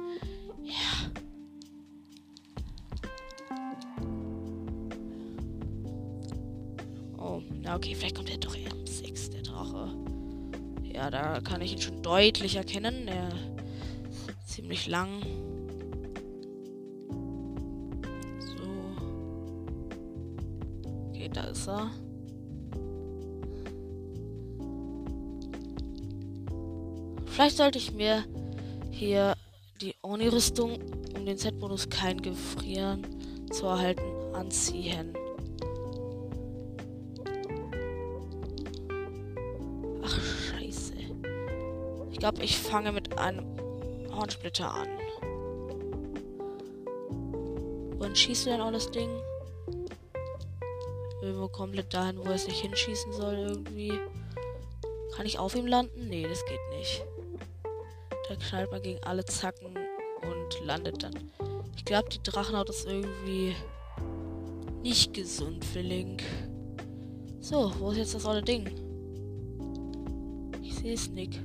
Ja. 0.62 1.10
Oh, 7.18 7.42
na 7.62 7.76
okay, 7.76 7.94
vielleicht 7.94 8.14
kommt 8.14 8.30
er 8.30 8.38
doch 8.38 8.54
eher 8.54 8.72
um 8.72 8.86
6, 8.86 9.30
der 9.30 9.42
Drache. 9.42 9.96
Ja, 10.84 11.10
da 11.10 11.40
kann 11.40 11.62
ich 11.62 11.72
ihn 11.72 11.80
schon 11.80 12.02
deutlich 12.02 12.56
erkennen. 12.56 13.08
Er 13.08 13.28
ist 14.28 14.48
ziemlich 14.54 14.86
lang. 14.86 15.22
Da 21.32 21.44
ist 21.44 21.68
er. 21.68 21.90
Vielleicht 27.26 27.56
sollte 27.56 27.78
ich 27.78 27.92
mir 27.92 28.24
hier 28.90 29.34
die 29.80 29.94
Oni-Rüstung, 30.02 30.78
um 31.16 31.24
den 31.24 31.38
Z-Bonus 31.38 31.88
kein 31.88 32.20
Gefrieren 32.20 33.06
zu 33.50 33.66
erhalten, 33.66 34.02
anziehen. 34.34 35.14
Ach, 40.02 40.20
scheiße. 40.20 40.94
Ich 42.10 42.18
glaube, 42.18 42.42
ich 42.42 42.58
fange 42.58 42.92
mit 42.92 43.18
einem 43.18 43.44
Hornsplitter 44.12 44.72
an. 44.74 44.88
Wann 47.98 48.14
schießt 48.14 48.46
du 48.46 48.50
denn 48.50 48.60
auch 48.60 48.72
das 48.72 48.90
Ding? 48.90 49.08
Irgendwo 51.22 51.48
komplett 51.48 51.92
dahin, 51.92 52.18
wo 52.18 52.30
es 52.30 52.46
nicht 52.46 52.60
hinschießen 52.60 53.12
soll, 53.12 53.34
irgendwie. 53.34 53.92
Kann 55.14 55.26
ich 55.26 55.38
auf 55.38 55.54
ihm 55.54 55.66
landen? 55.66 56.08
Nee, 56.08 56.26
das 56.26 56.44
geht 56.46 56.78
nicht. 56.78 57.04
Da 58.28 58.36
knallt 58.36 58.70
man 58.70 58.82
gegen 58.82 59.02
alle 59.04 59.24
Zacken 59.24 59.76
und 60.22 60.66
landet 60.66 61.02
dann. 61.02 61.30
Ich 61.76 61.84
glaube, 61.84 62.08
die 62.08 62.22
Drachenhaut 62.22 62.70
ist 62.70 62.86
irgendwie 62.86 63.54
nicht 64.82 65.12
gesund 65.12 65.64
für 65.64 65.80
Link. 65.80 66.22
So, 67.40 67.72
wo 67.78 67.90
ist 67.90 67.98
jetzt 67.98 68.14
das 68.14 68.24
olle 68.24 68.42
Ding? 68.42 68.70
Ich 70.62 70.76
sehe 70.76 70.94
es 70.94 71.08
nicht. 71.08 71.40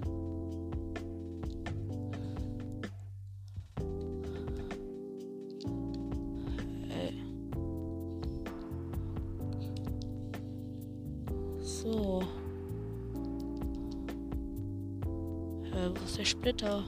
Splitter. 16.46 16.84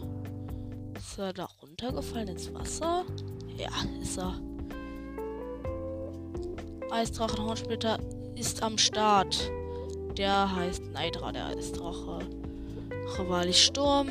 Ist 0.96 1.17
er 1.17 1.34
da 1.34 1.48
runtergefallen 1.63 2.28
ins 2.28 2.54
Wasser? 2.54 3.06
Ja, 3.58 3.72
ist 4.00 4.20
er. 4.20 4.39
Eisdrachenhornsplitter 6.91 7.98
ist 8.36 8.62
am 8.62 8.78
Start. 8.78 9.52
Der 10.15 10.56
heißt 10.56 10.84
Neidra, 10.93 11.32
der 11.32 11.48
Eisdrache. 11.48 12.20
Rivali 13.17 13.52
Sturm. 13.52 14.10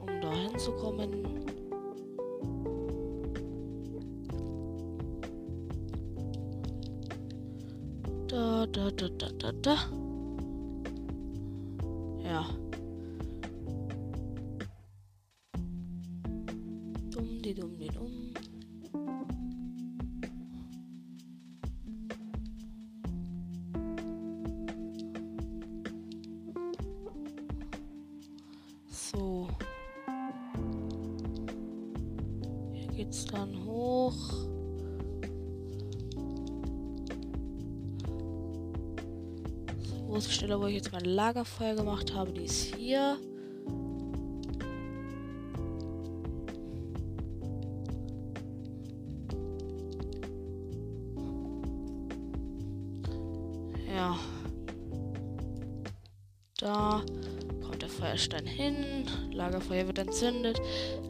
Um 0.00 0.20
da 0.20 0.32
hinzukommen. 0.32 1.44
Da, 8.26 8.66
da, 8.66 8.90
da, 8.90 9.08
da, 9.10 9.28
da, 9.38 9.52
da. 9.52 10.01
Geht's 33.04 33.24
dann 33.24 33.64
hoch. 33.64 34.14
große 40.06 40.30
Stelle, 40.30 40.60
wo 40.60 40.66
ich 40.66 40.74
jetzt 40.74 40.92
mein 40.92 41.06
Lagerfeuer 41.06 41.74
gemacht 41.74 42.14
habe, 42.14 42.32
die 42.32 42.44
ist 42.44 42.74
hier. 42.76 43.16
Da 56.60 57.02
kommt 57.64 57.82
der 57.82 57.88
Feuerstein 57.88 58.46
hin. 58.46 59.06
Lagerfeuer 59.32 59.88
wird 59.88 59.98
entzündet. 59.98 60.60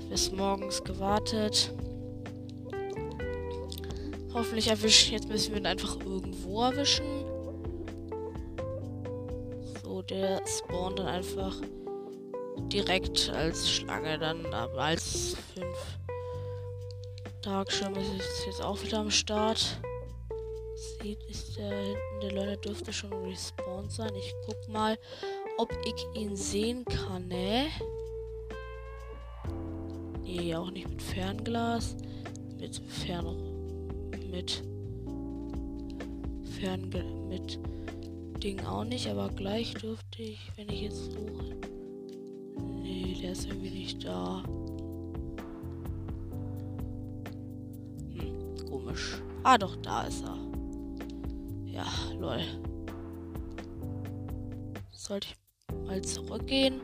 Bis 0.08 0.32
morgens 0.32 0.82
gewartet. 0.82 1.74
Hoffentlich 4.42 4.66
erwischen. 4.66 5.12
Jetzt 5.12 5.28
müssen 5.28 5.52
wir 5.52 5.60
ihn 5.60 5.66
einfach 5.66 6.00
irgendwo 6.00 6.62
erwischen. 6.62 7.06
So, 9.84 10.02
der 10.02 10.42
spawnt 10.44 10.98
dann 10.98 11.06
einfach 11.06 11.54
direkt 12.66 13.30
als 13.30 13.70
Schlange 13.70 14.18
dann 14.18 14.44
als 14.52 15.36
5. 15.54 15.66
Tagschirm 17.42 17.94
ist 17.94 18.44
jetzt 18.44 18.60
auch 18.60 18.82
wieder 18.82 18.98
am 18.98 19.12
Start. 19.12 19.80
Sieht, 20.74 21.22
ist 21.30 21.56
der 21.56 21.70
hinten, 21.70 22.20
der 22.22 22.32
Leute 22.32 22.56
dürfte 22.56 22.92
schon 22.92 23.12
respawned 23.12 23.92
sein. 23.92 24.10
Ich 24.16 24.34
guck 24.44 24.68
mal, 24.68 24.98
ob 25.56 25.72
ich 25.84 26.20
ihn 26.20 26.34
sehen 26.34 26.84
kann, 26.84 27.28
ne? 27.28 27.68
Nee, 30.24 30.52
auch 30.56 30.72
nicht 30.72 30.88
mit 30.88 31.00
Fernglas. 31.00 31.94
Mit 32.58 32.82
Fern... 32.88 33.51
Mit... 34.32 34.64
Fernglas... 36.58 37.04
Mit... 37.28 37.58
Ding 38.42 38.58
auch 38.66 38.82
nicht, 38.82 39.06
aber 39.06 39.28
gleich 39.28 39.72
dürfte 39.74 40.22
ich, 40.22 40.50
wenn 40.56 40.68
ich 40.68 40.82
jetzt 40.82 41.12
suche... 41.12 41.56
Nee, 42.82 43.16
der 43.22 43.30
ist 43.30 43.46
irgendwie 43.46 43.70
nicht 43.70 44.04
da. 44.04 44.42
komisch. 48.92 49.22
Ah, 49.42 49.58
doch, 49.58 49.76
da 49.76 50.02
ist 50.02 50.24
er. 50.24 50.36
Ja, 51.66 51.86
lol. 52.18 52.40
Sollte 54.90 55.28
ich 55.28 55.86
mal 55.86 56.02
zurückgehen? 56.02 56.80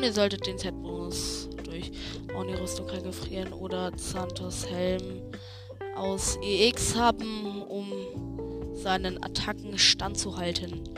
Und 0.00 0.06
ihr 0.06 0.14
solltet 0.14 0.46
den 0.46 0.56
Set-Bonus 0.56 1.50
durch 1.62 1.92
Oni-Rüstung 2.34 2.86
kein 2.86 3.02
Gefrieren 3.02 3.52
oder 3.52 3.92
Santos 3.98 4.66
Helm 4.66 5.20
aus 5.94 6.38
EX 6.42 6.96
haben, 6.96 7.60
um 7.60 7.92
seinen 8.72 9.22
Attacken 9.22 9.76
standzuhalten. 9.76 10.88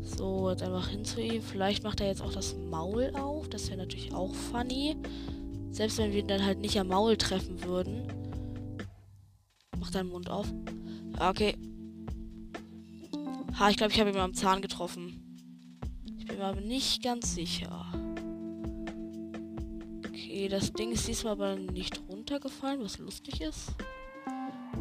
So, 0.00 0.48
jetzt 0.48 0.62
einfach 0.62 0.86
hin 0.86 1.04
zu 1.04 1.20
ihm. 1.20 1.42
Vielleicht 1.42 1.82
macht 1.82 2.00
er 2.00 2.06
jetzt 2.06 2.22
auch 2.22 2.32
das 2.32 2.54
Maul 2.70 3.10
auf. 3.16 3.48
Das 3.48 3.66
wäre 3.66 3.78
natürlich 3.78 4.14
auch 4.14 4.32
funny. 4.32 4.96
Selbst 5.72 5.98
wenn 5.98 6.12
wir 6.12 6.20
ihn 6.20 6.28
dann 6.28 6.44
halt 6.44 6.60
nicht 6.60 6.78
am 6.78 6.86
Maul 6.86 7.16
treffen 7.16 7.64
würden. 7.64 8.06
Mach 9.76 9.90
deinen 9.90 10.10
Mund 10.10 10.30
auf. 10.30 10.46
Okay. 11.18 11.56
Ha, 13.58 13.70
ich 13.70 13.76
glaube, 13.76 13.92
ich 13.92 13.98
habe 13.98 14.10
ihn 14.10 14.16
am 14.18 14.34
Zahn 14.34 14.62
getroffen. 14.62 15.20
Ich 16.16 16.26
bin 16.26 16.38
mir 16.38 16.44
aber 16.44 16.60
nicht 16.60 17.02
ganz 17.02 17.34
sicher. 17.34 18.05
Das 20.48 20.72
Ding 20.72 20.92
ist 20.92 21.08
diesmal 21.08 21.32
aber 21.32 21.56
nicht 21.56 22.00
runtergefallen, 22.08 22.80
was 22.82 22.98
lustig 22.98 23.40
ist. 23.40 23.72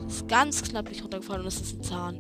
Es 0.07 0.17
ist 0.17 0.27
ganz 0.27 0.61
knapp 0.61 0.89
nicht 0.89 1.03
runtergefallen 1.03 1.41
und 1.41 1.47
es 1.47 1.61
ist 1.61 1.77
ein 1.77 1.83
Zahn. 1.83 2.19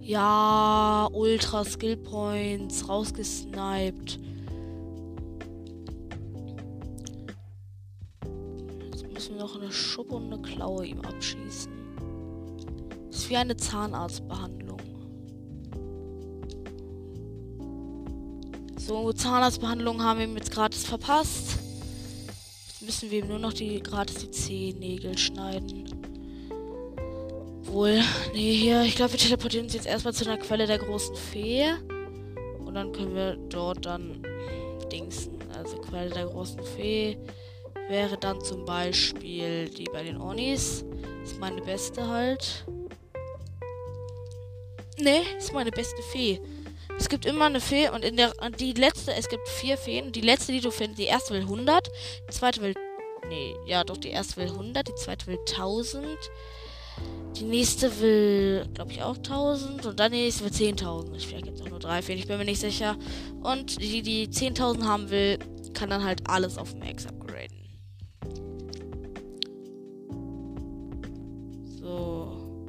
Ja, 0.00 1.08
Ultra 1.12 1.64
Skill 1.64 1.96
Points, 1.96 2.88
rausgesniped. 2.88 4.18
Jetzt 8.90 9.12
müssen 9.12 9.34
wir 9.34 9.42
noch 9.42 9.56
eine 9.56 9.72
Schuppe 9.72 10.16
und 10.16 10.32
eine 10.32 10.42
Klaue 10.42 10.86
ihm 10.86 11.00
abschießen. 11.00 11.72
Das 13.10 13.20
ist 13.20 13.30
wie 13.30 13.36
eine 13.36 13.56
Zahnarztbehandlung. 13.56 14.80
So, 18.76 19.12
Zahnarztbehandlung 19.12 20.02
haben 20.02 20.18
wir 20.18 20.26
ihm 20.26 20.36
jetzt 20.36 20.50
gratis 20.50 20.84
verpasst. 20.84 21.59
Müssen 22.82 23.10
wir 23.10 23.24
nur 23.26 23.38
noch 23.38 23.52
die 23.52 23.82
gratis 23.82 24.16
die 24.16 24.30
Zehennägel 24.30 25.16
schneiden. 25.18 25.84
Obwohl, 27.60 28.00
nee, 28.32 28.54
hier, 28.54 28.82
ich 28.82 28.96
glaube, 28.96 29.12
wir 29.12 29.18
teleportieren 29.18 29.66
uns 29.66 29.74
jetzt 29.74 29.86
erstmal 29.86 30.14
zu 30.14 30.24
einer 30.24 30.38
Quelle 30.38 30.66
der 30.66 30.78
großen 30.78 31.14
Fee. 31.14 31.66
Und 32.64 32.74
dann 32.74 32.92
können 32.92 33.14
wir 33.14 33.36
dort 33.50 33.84
dann 33.84 34.22
dingsen. 34.90 35.38
Also 35.56 35.76
Quelle 35.76 36.08
der 36.10 36.26
großen 36.26 36.62
Fee 36.64 37.18
wäre 37.88 38.16
dann 38.16 38.40
zum 38.40 38.64
Beispiel 38.64 39.68
die 39.68 39.84
bei 39.92 40.02
den 40.02 40.18
Onis. 40.18 40.84
Ist 41.22 41.38
meine 41.38 41.60
beste 41.60 42.06
halt. 42.08 42.64
Nee, 44.98 45.20
ist 45.36 45.52
meine 45.52 45.70
beste 45.70 46.02
Fee. 46.02 46.40
Es 47.00 47.08
gibt 47.08 47.24
immer 47.24 47.46
eine 47.46 47.62
Fee 47.62 47.88
und 47.88 48.04
in 48.04 48.18
der 48.18 48.30
die 48.58 48.74
letzte, 48.74 49.14
es 49.14 49.30
gibt 49.30 49.48
vier 49.48 49.78
Feen. 49.78 50.12
Die 50.12 50.20
letzte, 50.20 50.52
die 50.52 50.60
du 50.60 50.70
findest, 50.70 50.98
die 50.98 51.06
erste 51.06 51.32
will 51.32 51.40
100, 51.40 51.90
die 52.28 52.32
zweite 52.32 52.60
will 52.60 52.74
nee, 53.26 53.56
ja, 53.64 53.84
doch 53.84 53.96
die 53.96 54.10
erste 54.10 54.36
will 54.36 54.48
100, 54.48 54.86
die 54.86 54.94
zweite 54.96 55.26
will 55.26 55.38
1000. 55.38 56.06
Die 57.36 57.44
nächste 57.44 58.00
will, 58.00 58.66
glaube 58.74 58.92
ich, 58.92 59.02
auch 59.02 59.16
1000. 59.16 59.86
Und 59.86 59.98
dann 59.98 60.12
die 60.12 60.18
nächste 60.18 60.44
will 60.44 60.50
10.000. 60.50 61.18
Vielleicht 61.26 61.44
gibt 61.46 61.62
auch 61.62 61.70
nur 61.70 61.78
drei 61.78 62.02
Feen, 62.02 62.18
ich 62.18 62.26
bin 62.26 62.36
mir 62.36 62.44
nicht 62.44 62.60
sicher. 62.60 62.98
Und 63.42 63.80
die, 63.80 64.02
die 64.02 64.28
10.000 64.28 64.84
haben 64.84 65.08
will, 65.08 65.38
kann 65.72 65.88
dann 65.88 66.04
halt 66.04 66.28
alles 66.28 66.58
auf 66.58 66.74
Max 66.74 67.06
upgraden. 67.06 67.80
So. 71.80 72.66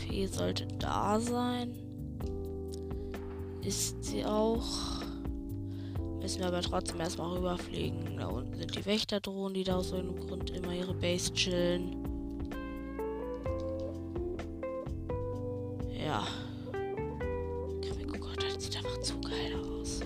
Fee 0.00 0.26
sollte 0.26 0.66
da 0.78 1.18
sein. 1.18 1.87
Ist 3.62 4.04
sie 4.04 4.24
auch. 4.24 5.02
Müssen 6.20 6.40
wir 6.40 6.48
aber 6.48 6.62
trotzdem 6.62 7.00
erstmal 7.00 7.36
rüberfliegen. 7.36 8.16
Da 8.16 8.28
unten 8.28 8.54
sind 8.56 8.76
die 8.76 8.84
Wächterdrohnen, 8.84 9.54
die 9.54 9.64
da 9.64 9.76
aus 9.76 9.92
irgendeinem 9.92 10.26
Grund 10.26 10.50
immer 10.50 10.72
ihre 10.72 10.94
Base 10.94 11.32
chillen. 11.32 11.96
Ja. 15.98 16.26
Oh 16.72 18.18
Gott, 18.18 18.42
das 18.42 18.64
sieht 18.64 18.76
einfach 18.76 19.00
zu 19.00 19.20
geil 19.20 19.54
aus. 19.80 20.00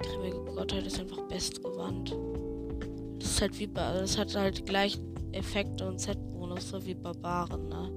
Grimmige 0.00 0.44
Gottheit 0.54 0.86
ist 0.86 1.00
einfach 1.00 1.22
bestgewandt. 1.28 2.16
Das 3.18 3.30
ist 3.30 3.40
halt 3.40 3.58
wie 3.58 3.66
bei. 3.66 3.92
Das 3.94 4.18
hat 4.18 4.34
halt 4.34 4.66
gleich 4.66 4.98
Effekte 5.32 5.86
und 5.86 6.00
Set-Bonus, 6.00 6.70
so 6.70 6.84
wie 6.84 6.94
Barbaren, 6.94 7.68
ne? 7.68 7.90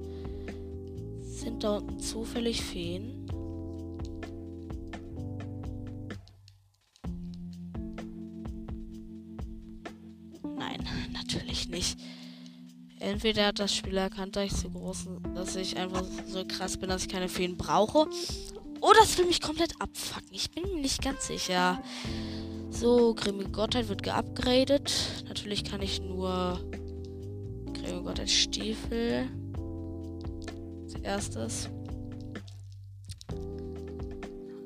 Sind 1.42 1.64
da 1.64 1.78
unten 1.78 1.98
zufällig 1.98 2.62
Feen? 2.62 3.26
Nein, 10.56 10.84
natürlich 11.12 11.68
nicht 11.68 11.98
entweder 13.02 13.46
hat 13.46 13.58
das 13.58 13.74
Spiel 13.74 13.96
erkannt, 13.96 14.36
dass 14.36 14.44
ich 14.44 14.52
so 14.52 14.70
groß, 14.70 15.08
dass 15.34 15.56
ich 15.56 15.76
einfach 15.76 16.04
so 16.26 16.44
krass 16.44 16.76
bin, 16.76 16.88
dass 16.88 17.02
ich 17.02 17.08
keine 17.08 17.28
Feen 17.28 17.56
brauche. 17.56 18.06
Oder 18.80 18.98
es 19.02 19.16
will 19.18 19.26
mich 19.26 19.40
komplett 19.40 19.80
abfucken. 19.80 20.28
Ich 20.32 20.50
bin 20.50 20.64
mir 20.64 20.80
nicht 20.80 21.02
ganz 21.02 21.26
sicher. 21.26 21.82
So, 22.70 23.14
Grimmige 23.14 23.50
Gottheit 23.50 23.88
wird 23.88 24.02
geupgradet. 24.02 24.92
Natürlich 25.28 25.64
kann 25.64 25.82
ich 25.82 26.00
nur 26.00 26.60
Grimmige 27.74 28.02
Gottheit 28.02 28.30
Stiefel 28.30 29.28
erstes. 31.02 31.68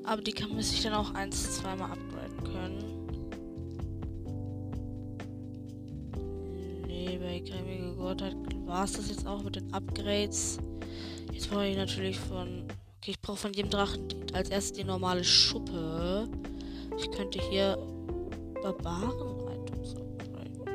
Aber 0.05 0.23
die 0.23 0.33
kann, 0.33 0.55
müsste 0.55 0.77
ich 0.77 0.83
dann 0.83 0.95
auch 0.95 1.15
eins, 1.15 1.57
zweimal 1.57 1.91
upgraden 1.91 2.45
können. 2.45 2.97
bei 7.19 7.41
Grimmige 7.41 7.95
Gottheit 7.97 8.37
war 8.65 8.85
es 8.85 8.93
das 8.93 9.09
jetzt 9.09 9.27
auch 9.27 9.43
mit 9.43 9.57
den 9.57 9.73
Upgrades. 9.73 10.59
Jetzt 11.33 11.51
brauche 11.51 11.67
ich 11.67 11.77
natürlich 11.77 12.19
von. 12.19 12.65
Okay, 12.99 13.11
ich 13.13 13.21
brauche 13.21 13.37
von 13.37 13.53
jedem 13.53 13.71
Drachen 13.71 14.09
als 14.33 14.49
erstes 14.49 14.73
die 14.73 14.85
normale 14.85 15.25
Schuppe. 15.25 16.29
Ich 16.99 17.11
könnte 17.11 17.41
hier 17.51 17.77
Barbaren 18.63 19.41
reintun. 19.47 19.83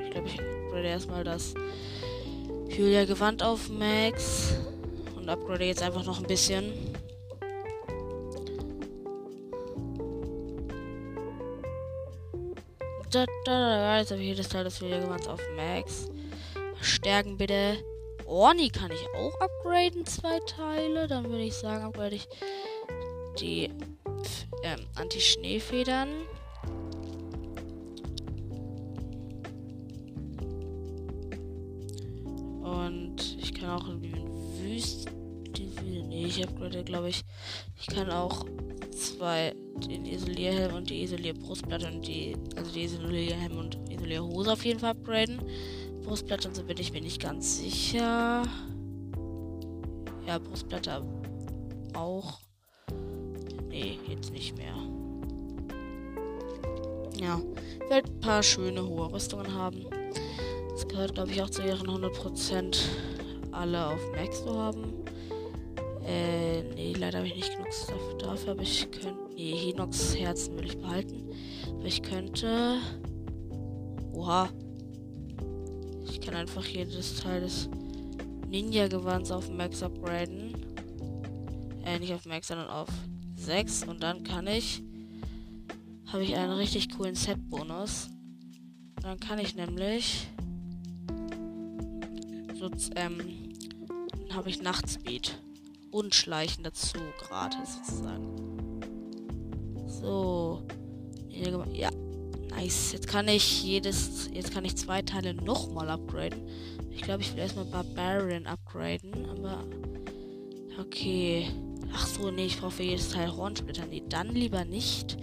Ich 0.04 0.12
glaube, 0.12 0.28
ich 0.28 0.38
upgrade 0.38 0.88
erstmal 0.88 1.24
das 1.24 1.54
Julia 2.70 3.06
Gewand 3.06 3.44
auf 3.44 3.70
Max. 3.70 4.56
Und 5.22 5.30
upgrade 5.30 5.66
jetzt 5.66 5.84
einfach 5.84 6.04
noch 6.04 6.20
ein 6.20 6.26
bisschen. 6.26 6.74
Da, 13.12 13.26
da, 13.46 13.60
da, 13.60 14.00
jetzt 14.00 14.12
habe 14.12 14.22
ich 14.22 14.30
jedes 14.30 14.50
Teil 14.50 14.64
des 14.64 14.80
Gewands 14.80 15.28
auf 15.28 15.40
Max. 15.56 16.10
Stärken 16.82 17.38
bitte. 17.38 17.78
Orni 18.26 18.70
kann 18.70 18.90
ich 18.92 19.06
auch 19.16 19.40
upgraden, 19.40 20.06
zwei 20.08 20.40
Teile. 20.48 21.08
Dann 21.08 21.26
würde 21.30 21.44
ich 21.44 21.54
sagen, 21.54 21.84
upgrade 21.84 22.16
ich 22.16 22.28
die 23.40 23.70
ähm, 24.64 24.88
Anti-Schneefedern. 24.96 26.08
Upgrade, 36.44 36.84
glaube 36.84 37.10
ich. 37.10 37.24
Ich 37.80 37.88
kann 37.88 38.10
auch 38.10 38.46
zwei, 38.92 39.54
den 39.88 40.06
Isolierhelm 40.06 40.76
und 40.76 40.90
die 40.90 41.04
Isolierbrustplatte 41.04 41.88
und 41.88 42.08
die, 42.08 42.36
also 42.56 42.72
die 42.72 42.84
Isolierhelm 42.84 43.58
und 43.58 43.78
Isolierhose 43.90 44.52
auf 44.52 44.66
jeden 44.66 44.80
Fall 44.80 44.92
upgraden. 44.92 45.42
Brustplatte 46.04 46.48
und 46.48 46.56
so 46.56 46.64
bin 46.64 46.78
ich 46.78 46.92
mir 46.92 47.02
nicht 47.02 47.22
ganz 47.22 47.60
sicher. 47.60 48.44
Ja, 50.28 50.38
Brustplatte 50.40 51.04
auch. 51.94 52.40
Nee, 53.70 54.00
jetzt 54.08 54.32
nicht 54.32 54.58
mehr. 54.58 54.76
Ja, 57.20 57.40
ich 57.84 57.90
werde 57.90 58.10
ein 58.12 58.20
paar 58.20 58.42
schöne 58.42 58.86
hohe 58.86 59.12
Rüstungen 59.12 59.54
haben. 59.54 59.86
Das 60.72 60.88
gehört, 60.88 61.14
glaube 61.14 61.32
ich, 61.32 61.42
auch 61.42 61.50
zu 61.50 61.62
ihren 61.62 61.88
100% 61.88 62.78
alle 63.52 63.88
auf 63.88 64.00
Max 64.16 64.44
zu 64.44 64.58
haben. 64.58 64.94
Äh, 66.06 66.64
nee, 66.74 66.94
leider 66.94 67.20
habe 67.20 67.28
ich 67.28 67.36
nicht 67.36 67.52
genug 67.52 67.72
Stuff 67.74 68.18
dafür, 68.20 68.52
aber 68.52 68.62
ich 68.64 68.90
könnte. 68.92 69.16
Nee, 69.36 69.56
Hinox 69.56 70.16
Herzen 70.16 70.58
will 70.58 70.66
ich 70.66 70.78
behalten. 70.78 71.30
Aber 71.70 71.86
ich 71.86 72.02
könnte. 72.02 72.80
Oha. 74.14 74.50
Ich 76.08 76.20
kann 76.22 76.36
einfach 76.36 76.66
jedes 76.66 77.18
Teil 77.18 77.42
des 77.42 77.70
Ninja-Gewands 78.48 79.32
auf 79.32 79.50
Max 79.50 79.84
upgraden. 79.84 80.56
Äh, 81.86 82.00
nicht 82.00 82.14
auf 82.14 82.26
Max, 82.26 82.48
sondern 82.48 82.70
auf 82.70 82.90
6. 83.36 83.84
Und 83.88 84.02
dann 84.02 84.24
kann 84.24 84.48
ich. 84.48 84.84
Habe 86.08 86.24
ich 86.24 86.36
einen 86.36 86.54
richtig 86.54 86.90
coolen 86.98 87.16
Set-Bonus. 87.16 88.10
Dann 89.02 89.20
kann 89.20 89.40
ich 89.40 89.56
nämlich. 89.56 90.28
So, 92.56 92.70
ähm. 92.96 93.18
Dann 94.28 94.38
habe 94.38 94.50
ich 94.50 94.62
Nachtspeed 94.62 95.38
und 95.92 96.16
Schleichen 96.16 96.64
dazu, 96.64 96.98
gratis 97.20 97.76
sozusagen. 97.76 98.82
So. 99.88 100.64
Ja, 101.74 101.90
nice. 102.50 102.92
Jetzt 102.94 103.08
kann 103.08 103.28
ich 103.28 103.64
jedes, 103.64 104.30
jetzt 104.34 104.54
kann 104.54 104.66
ich 104.66 104.76
zwei 104.78 105.02
Teile 105.02 105.34
nochmal 105.34 105.90
upgraden. 105.90 106.48
Ich 106.90 107.02
glaube, 107.02 107.22
ich 107.22 107.34
will 107.34 107.40
erstmal 107.40 107.66
Barbarian 107.66 108.48
upgraden, 108.48 109.26
aber 109.30 109.64
okay. 110.80 111.50
Ach 111.94 112.08
so, 112.08 112.32
nee, 112.32 112.46
ich 112.46 112.60
brauche 112.60 112.72
für 112.72 112.84
jedes 112.84 113.10
Teil 113.10 113.36
Hornsplitter. 113.36 113.86
Nee, 113.86 114.04
dann 114.08 114.30
lieber 114.30 114.66
nicht. 114.66 115.18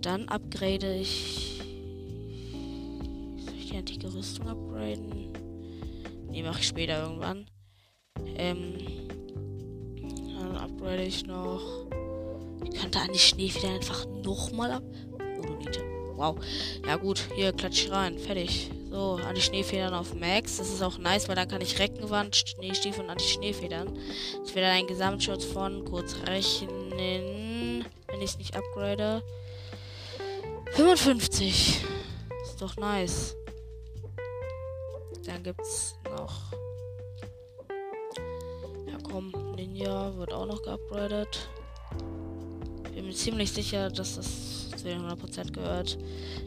Dann 0.00 0.28
upgrade 0.28 0.96
ich. 0.96 1.60
Soll 3.44 3.54
ich 3.58 3.70
die 3.70 3.76
antike 3.76 4.12
Rüstung 4.12 4.48
upgraden? 4.48 5.32
Nee, 6.30 6.42
mache 6.42 6.60
ich 6.60 6.68
später 6.68 7.02
irgendwann. 7.02 7.46
Ähm, 8.36 8.74
upgrade 10.84 11.02
ich 11.02 11.26
noch. 11.26 11.62
Ich 12.70 12.78
könnte 12.78 12.98
an 13.00 13.10
die 13.12 13.18
Schneefeder 13.18 13.72
einfach 13.72 14.04
nochmal 14.22 14.70
ab. 14.70 14.82
Odonite. 15.38 15.82
Wow. 16.14 16.36
Ja 16.86 16.96
gut, 16.96 17.26
hier 17.34 17.52
klatsch 17.52 17.86
ich 17.86 17.90
rein. 17.90 18.18
Fertig. 18.18 18.70
So, 18.90 19.18
an 19.26 19.34
die 19.34 19.40
Schneefedern 19.40 19.94
auf 19.94 20.14
Max. 20.14 20.58
Das 20.58 20.68
ist 20.68 20.82
auch 20.82 20.98
nice, 20.98 21.26
weil 21.26 21.36
dann 21.36 21.48
kann 21.48 21.62
ich 21.62 21.78
Reckenwand, 21.78 22.36
Schneestiefel 22.36 23.02
und 23.02 23.10
an 23.10 23.16
die 23.16 23.24
Schneefedern. 23.24 23.98
Das 24.42 24.54
wäre 24.54 24.66
dann 24.66 24.76
ein 24.76 24.86
Gesamtschutz 24.86 25.44
von, 25.46 25.86
kurz 25.86 26.16
rechnen, 26.26 27.86
wenn 28.08 28.20
ich 28.20 28.30
es 28.30 28.38
nicht 28.38 28.54
upgrade. 28.54 29.22
55. 30.72 31.82
Ist 32.42 32.60
doch 32.60 32.76
nice. 32.76 33.34
Dann 35.24 35.42
gibt's 35.42 35.96
Ninja 39.74 40.16
wird 40.16 40.32
auch 40.32 40.46
noch 40.46 40.62
geupgradet. 40.62 41.48
Bin 42.94 43.06
mir 43.06 43.12
ziemlich 43.12 43.50
sicher, 43.50 43.90
dass 43.90 44.14
das 44.14 44.70
zu 44.70 44.84
den 44.84 45.00
100% 45.00 45.50
gehört. 45.50 45.98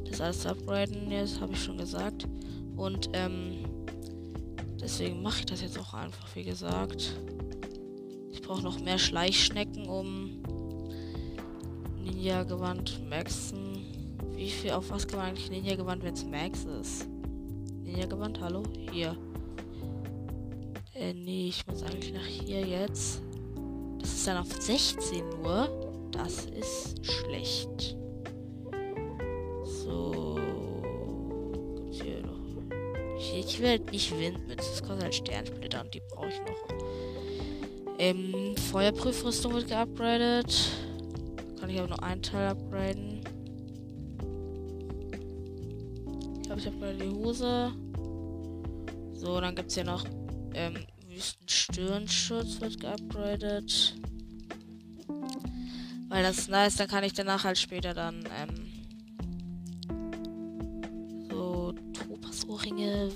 Das 0.09 0.21
alles 0.21 0.39
zu 0.39 0.49
upgraden, 0.49 1.11
jetzt 1.11 1.41
habe 1.41 1.51
ich 1.51 1.61
schon 1.61 1.77
gesagt. 1.77 2.25
Und 2.77 3.09
ähm, 3.11 3.65
deswegen 4.81 5.21
mache 5.21 5.39
ich 5.39 5.45
das 5.45 5.61
jetzt 5.61 5.77
auch 5.77 5.93
einfach, 5.93 6.33
wie 6.35 6.43
gesagt. 6.43 7.17
Ich 8.31 8.41
brauche 8.41 8.63
noch 8.63 8.79
mehr 8.79 8.97
Schleichschnecken, 8.97 9.89
um 9.89 10.41
Ninja-Gewand 12.01 13.09
maxen. 13.09 13.85
Wie 14.35 14.49
viel, 14.49 14.71
auf 14.71 14.89
was 14.89 15.05
kann 15.05 15.19
man 15.19 15.29
eigentlich 15.29 15.51
Ninja-Gewand, 15.51 16.01
wenn 16.01 16.13
es 16.13 16.23
Max 16.23 16.63
ist? 16.63 17.09
Ninja-Gewand, 17.83 18.39
hallo? 18.39 18.63
Hier. 18.93 19.17
Äh, 20.99 21.13
nee, 21.13 21.49
ich 21.49 21.67
muss 21.67 21.83
eigentlich 21.83 22.11
nach 22.11 22.25
hier 22.25 22.61
jetzt. 22.61 23.21
Das 23.99 24.13
ist 24.13 24.27
dann 24.27 24.37
auf 24.37 24.51
16 24.51 25.23
Uhr. 25.43 25.69
Das 26.11 26.45
ist 26.45 27.05
schlecht. 27.05 27.95
So. 29.63 30.39
Gibt's 31.75 32.01
hier 32.01 32.21
noch. 32.21 32.39
Ich, 33.19 33.59
will 33.59 33.69
halt 33.69 33.91
nicht 33.91 34.17
Windmütze. 34.17 34.55
Das 34.55 34.81
kostet 34.81 35.03
halt 35.03 35.15
Sternsplitter 35.15 35.81
und 35.83 35.93
die 35.93 36.01
brauche 36.09 36.29
ich 36.29 36.39
noch. 36.39 36.77
Ähm, 37.99 38.55
Feuerprüfrüstung 38.71 39.53
wird 39.53 39.67
geupgradet. 39.67 40.71
Kann 41.59 41.69
ich 41.69 41.77
aber 41.77 41.89
nur 41.89 42.03
einen 42.03 42.23
Teil 42.23 42.47
upgraden. 42.47 43.21
Ich 46.33 46.41
glaube, 46.43 46.59
ich 46.59 46.65
habe 46.65 46.77
gerade 46.79 46.97
die 46.97 47.09
Hose. 47.09 47.71
So, 49.13 49.39
dann 49.39 49.55
gibt 49.55 49.69
es 49.69 49.75
hier 49.75 49.83
noch 49.83 50.03
ähm, 50.57 50.85
Wüstenstirnschutz 51.07 52.59
wird 52.59 52.79
geupgradet. 52.79 53.95
Weil 56.09 56.23
das 56.23 56.39
ist 56.39 56.49
nice, 56.49 56.75
dann 56.75 56.87
kann 56.87 57.03
ich 57.03 57.13
danach 57.13 57.43
halt 57.43 57.57
später 57.57 57.93
dann, 57.93 58.23
ähm, 58.39 58.67
so 61.29 61.73
Topasohrringe. 61.93 63.11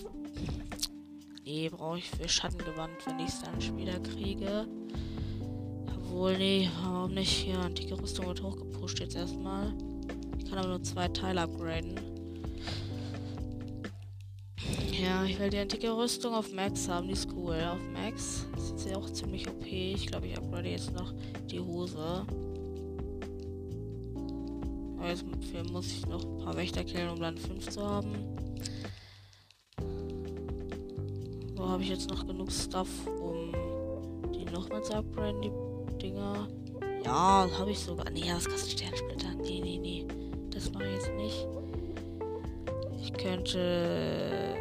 Nee, 1.45 1.69
brauche 1.69 1.97
ich 1.97 2.09
für 2.09 2.29
Schattengewand, 2.29 3.05
wenn 3.05 3.19
ich 3.19 3.29
es 3.29 3.41
dann 3.41 3.59
später 3.59 3.99
kriege. 3.99 4.67
Obwohl, 5.95 6.37
nee, 6.37 6.69
warum 6.83 7.13
nicht? 7.13 7.31
Hier, 7.31 7.59
antike 7.59 7.99
Rüstung 7.99 8.27
wird 8.27 8.43
hochgepusht 8.43 8.99
jetzt 8.99 9.15
erstmal. 9.15 9.73
Ich 10.37 10.45
kann 10.45 10.59
aber 10.59 10.67
nur 10.67 10.83
zwei 10.83 11.07
Teile 11.07 11.41
upgraden. 11.41 12.10
Ich 15.25 15.39
will 15.39 15.49
die 15.49 15.57
antike 15.57 15.95
Rüstung 15.95 16.33
auf 16.33 16.51
Max 16.51 16.87
haben. 16.87 17.07
Die 17.07 17.13
ist 17.13 17.29
cool. 17.35 17.55
Auf 17.55 17.79
Max 17.93 18.45
sieht 18.57 18.79
sie 18.79 18.95
auch 18.95 19.09
ziemlich 19.09 19.47
OP. 19.47 19.65
Ich 19.65 20.07
glaube, 20.07 20.27
ich 20.27 20.37
upgrade 20.37 20.69
jetzt 20.69 20.93
noch 20.93 21.13
die 21.49 21.59
Hose. 21.59 22.25
Jetzt 25.03 25.25
muss 25.71 25.87
ich 25.87 26.05
noch 26.05 26.23
ein 26.23 26.37
paar 26.37 26.55
Wächter 26.55 26.83
killen, 26.83 27.09
um 27.09 27.19
dann 27.19 27.37
5 27.37 27.69
zu 27.69 27.81
haben. 27.81 28.13
So 31.57 31.67
habe 31.67 31.83
ich 31.83 31.89
jetzt 31.89 32.09
noch 32.09 32.25
genug 32.25 32.51
Stuff, 32.51 32.89
um 33.07 33.51
die 34.31 34.45
nochmal 34.45 34.83
zu 34.83 34.93
upgraden, 34.93 35.41
die 35.41 35.51
Dinger. 35.97 36.47
Ja, 37.03 37.49
habe 37.57 37.71
ich 37.71 37.79
sogar. 37.79 38.09
Nee, 38.11 38.25
das 38.27 38.47
kostet 38.47 38.79
Sternsplitter. 38.79 39.33
Nee, 39.41 39.59
nee, 39.63 39.79
nee. 39.79 40.07
Das 40.51 40.71
mache 40.71 40.85
ich 40.85 40.93
jetzt 40.93 41.11
nicht. 41.15 41.47
Ich 43.01 43.13
könnte 43.13 44.60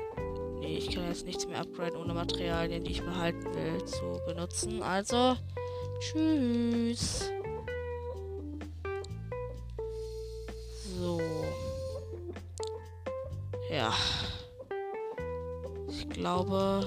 Nee, 0.70 0.76
ich 0.76 0.94
kann 0.94 1.09
jetzt 1.09 1.26
nichts 1.26 1.48
mehr 1.48 1.59
upgraden, 1.59 1.96
ohne 1.96 2.14
Materialien, 2.14 2.85
die 2.85 2.92
ich 2.92 3.02
behalten 3.02 3.44
will, 3.54 3.85
zu 3.87 4.20
benutzen. 4.24 4.80
Also, 4.85 5.37
tschüss. 5.98 7.28
So. 10.96 11.20
Ja. 13.68 13.92
Ich 15.88 16.09
glaube, 16.09 16.87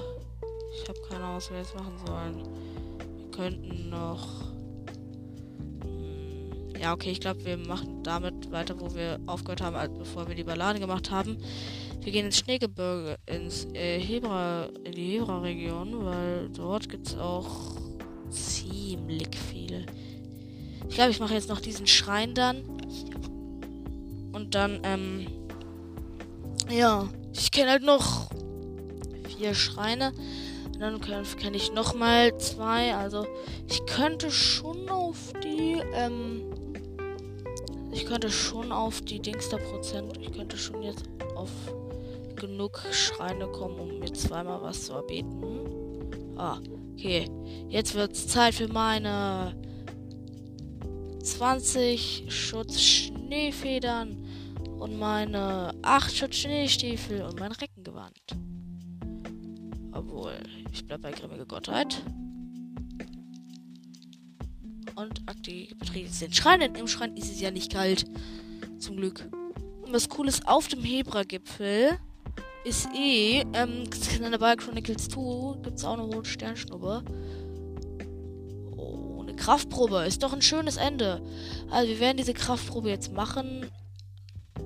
ich 0.72 0.88
habe 0.88 0.98
keine 1.06 1.24
Ahnung, 1.24 1.36
was 1.36 1.50
wir 1.50 1.58
jetzt 1.58 1.74
machen 1.74 1.98
sollen. 2.06 2.42
Wir 3.18 3.30
könnten 3.32 3.90
noch. 3.90 4.26
Hm, 5.82 6.72
ja, 6.80 6.94
okay, 6.94 7.10
ich 7.10 7.20
glaube, 7.20 7.44
wir 7.44 7.58
machen 7.58 8.02
damit 8.02 8.50
weiter, 8.50 8.80
wo 8.80 8.94
wir 8.94 9.20
aufgehört 9.26 9.60
haben, 9.60 9.98
bevor 9.98 10.26
wir 10.26 10.34
die 10.34 10.44
Ballade 10.44 10.80
gemacht 10.80 11.10
haben. 11.10 11.36
Wir 12.04 12.12
gehen 12.12 12.26
ins 12.26 12.36
Schneegebirge, 12.36 13.16
ins 13.24 13.64
äh, 13.72 13.98
Hebra, 13.98 14.66
in 14.84 14.92
die 14.92 15.12
Hebra-Region, 15.12 16.04
weil 16.04 16.50
dort 16.50 16.86
gibt 16.90 17.06
es 17.06 17.16
auch 17.16 17.76
ziemlich 18.28 19.28
viele. 19.50 19.86
Ich 20.86 20.96
glaube, 20.96 21.12
ich 21.12 21.18
mache 21.18 21.32
jetzt 21.32 21.48
noch 21.48 21.60
diesen 21.60 21.86
Schrein 21.86 22.34
dann. 22.34 22.62
Und 24.32 24.54
dann, 24.54 24.80
ähm, 24.82 25.26
ja, 26.70 27.08
ich 27.32 27.50
kenne 27.50 27.70
halt 27.70 27.84
noch 27.84 28.28
vier 29.38 29.54
Schreine. 29.54 30.12
Und 30.74 30.80
dann 30.80 31.00
kenne 31.00 31.56
ich 31.56 31.72
noch 31.72 31.94
mal 31.94 32.36
zwei. 32.36 32.94
Also, 32.94 33.26
ich 33.66 33.86
könnte 33.86 34.30
schon 34.30 34.90
auf 34.90 35.32
die, 35.42 35.80
ähm, 35.94 36.42
ich 37.92 38.04
könnte 38.04 38.28
schon 38.28 38.72
auf 38.72 39.00
die 39.00 39.20
Dingster 39.20 39.56
Prozent, 39.56 40.18
ich 40.20 40.32
könnte 40.32 40.58
schon 40.58 40.82
jetzt 40.82 41.04
auf 41.34 41.50
genug 42.46 42.82
Schreine 42.90 43.46
kommen, 43.48 43.78
um 43.78 43.98
mir 43.98 44.12
zweimal 44.12 44.60
was 44.62 44.86
zu 44.86 44.92
erbeten. 44.94 46.36
Ah, 46.36 46.58
okay. 46.92 47.28
Jetzt 47.68 47.94
wird 47.94 48.12
es 48.12 48.28
Zeit 48.28 48.54
für 48.54 48.68
meine 48.68 49.54
20 51.22 52.26
Schutz 52.28 52.80
Schneefedern 52.80 54.24
und 54.78 54.98
meine 54.98 55.72
8 55.82 56.14
Schutz 56.14 56.36
Schneestiefel 56.36 57.22
und 57.22 57.40
mein 57.40 57.52
Reckengewand. 57.52 58.20
Obwohl, 59.92 60.34
ich 60.72 60.84
bleib 60.86 61.02
bei 61.02 61.12
grimmige 61.12 61.46
Gottheit. 61.46 62.02
und 64.96 65.22
aktiviert 65.26 66.20
den 66.20 66.32
Schrein, 66.32 66.60
denn 66.60 66.74
im 66.74 66.86
Schrein 66.86 67.16
ist 67.16 67.30
es 67.30 67.40
ja 67.40 67.50
nicht 67.50 67.72
kalt. 67.72 68.04
Zum 68.78 68.96
Glück. 68.96 69.28
Und 69.82 69.92
was 69.92 70.08
cool 70.16 70.28
ist, 70.28 70.46
auf 70.46 70.68
dem 70.68 70.82
Hebra-Gipfel 70.82 71.98
ist 72.64 72.88
eh, 72.96 73.44
ähm, 73.52 73.84
in 74.16 74.30
der 74.30 74.38
Ball 74.38 74.56
Chronicles 74.56 75.08
2 75.08 75.58
gibt 75.62 75.78
es 75.78 75.84
auch 75.84 75.98
eine 75.98 76.02
rote 76.02 76.28
Sternschnuppe. 76.28 77.04
Oh, 78.76 79.20
eine 79.22 79.36
Kraftprobe. 79.36 80.04
Ist 80.06 80.22
doch 80.22 80.32
ein 80.32 80.42
schönes 80.42 80.76
Ende. 80.76 81.22
Also 81.70 81.88
wir 81.90 82.00
werden 82.00 82.16
diese 82.16 82.32
Kraftprobe 82.32 82.88
jetzt 82.88 83.12
machen. 83.12 83.66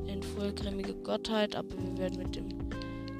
In 0.07 0.23
vollgrimmige 0.23 0.95
Gottheit, 0.95 1.57
aber 1.57 1.71
wir 1.71 1.99
werden 1.99 2.23
mit 2.23 2.37
dem 2.37 2.71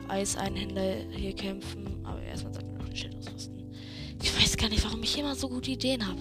Eiseinhändler 0.09 1.11
hier 1.11 1.35
kämpfen. 1.35 2.01
Aber 2.05 2.23
erstmal 2.23 2.55
sollten 2.55 2.73
wir 2.73 2.79
noch 2.79 2.89
ein 2.89 2.97
Schild 2.97 3.17
ausrüsten. 3.19 3.75
Ich 4.23 4.41
weiß 4.41 4.57
gar 4.57 4.69
nicht, 4.69 4.85
warum 4.85 5.03
ich 5.03 5.19
immer 5.19 5.35
so 5.35 5.49
gute 5.49 5.73
Ideen 5.73 6.07
habe. 6.07 6.21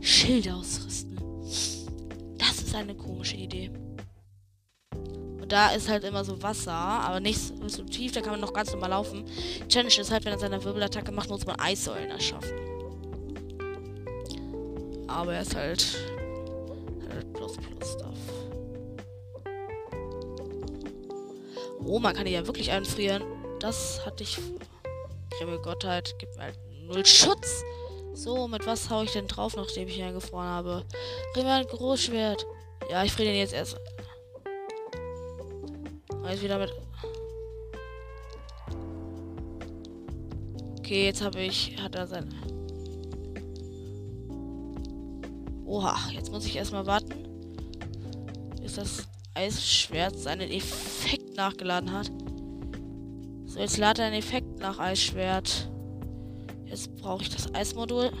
Schild 0.00 0.50
ausrüsten. 0.50 1.18
Das 2.38 2.62
ist 2.62 2.74
eine 2.74 2.94
komische 2.94 3.36
Idee 3.36 3.70
da 5.50 5.70
ist 5.70 5.88
halt 5.88 6.04
immer 6.04 6.24
so 6.24 6.40
Wasser, 6.42 6.72
aber 6.72 7.20
nicht 7.20 7.40
so 7.66 7.82
tief, 7.82 8.12
da 8.12 8.20
kann 8.20 8.30
man 8.30 8.40
noch 8.40 8.52
ganz 8.52 8.72
normal 8.72 8.90
laufen. 8.90 9.24
Challenge 9.68 10.00
ist 10.00 10.10
halt, 10.10 10.24
wenn 10.24 10.32
er 10.32 10.38
seine 10.38 10.62
Wirbelattacke 10.62 11.12
macht, 11.12 11.28
muss 11.28 11.44
man 11.44 11.58
Eissäulen 11.58 12.10
erschaffen. 12.10 12.56
Aber 15.08 15.34
er 15.34 15.42
ist 15.42 15.56
halt, 15.56 15.98
halt 17.12 17.32
plus 17.32 17.56
plus 17.56 17.92
Stuff. 17.92 18.18
Oh, 21.84 21.98
man 21.98 22.14
kann 22.14 22.26
die 22.26 22.32
ja 22.32 22.46
wirklich 22.46 22.70
einfrieren. 22.70 23.24
Das 23.58 24.06
hatte 24.06 24.22
ich. 24.22 24.38
Grimme 25.38 25.58
Gottheit, 25.58 26.14
gibt 26.18 26.36
mir 26.36 26.44
halt 26.44 26.58
null 26.86 27.04
Schutz. 27.04 27.64
So, 28.14 28.46
mit 28.46 28.66
was 28.66 28.90
hau 28.90 29.02
ich 29.02 29.12
denn 29.12 29.26
drauf, 29.26 29.56
nachdem 29.56 29.88
ich 29.88 29.98
ihn 29.98 30.04
eingefroren 30.04 30.46
habe? 30.46 30.84
Grimme 31.34 31.64
Großschwert. 31.64 32.46
Ja, 32.90 33.02
ich 33.02 33.12
friere 33.12 33.30
den 33.30 33.38
jetzt 33.38 33.54
erst 33.54 33.76
Jetzt 36.30 36.44
wieder 36.44 36.58
mit. 36.58 36.72
Okay, 40.78 41.06
jetzt 41.06 41.22
habe 41.24 41.40
ich. 41.40 41.76
Hat 41.82 41.96
er 41.96 42.06
sein. 42.06 42.32
Oha, 45.66 45.96
jetzt 46.12 46.30
muss 46.30 46.46
ich 46.46 46.54
erstmal 46.54 46.86
warten. 46.86 47.14
Bis 48.62 48.76
das 48.76 49.08
Eisschwert 49.34 50.16
seinen 50.16 50.48
Effekt 50.50 51.36
nachgeladen 51.36 51.90
hat. 51.92 52.12
So, 53.46 53.58
jetzt 53.58 53.78
ladet 53.78 53.98
er 53.98 54.06
einen 54.06 54.16
Effekt 54.16 54.60
nach 54.60 54.78
Eisschwert. 54.78 55.68
Jetzt 56.66 56.94
brauche 56.96 57.22
ich 57.22 57.30
das 57.30 57.52
Eismodul. 57.52 58.12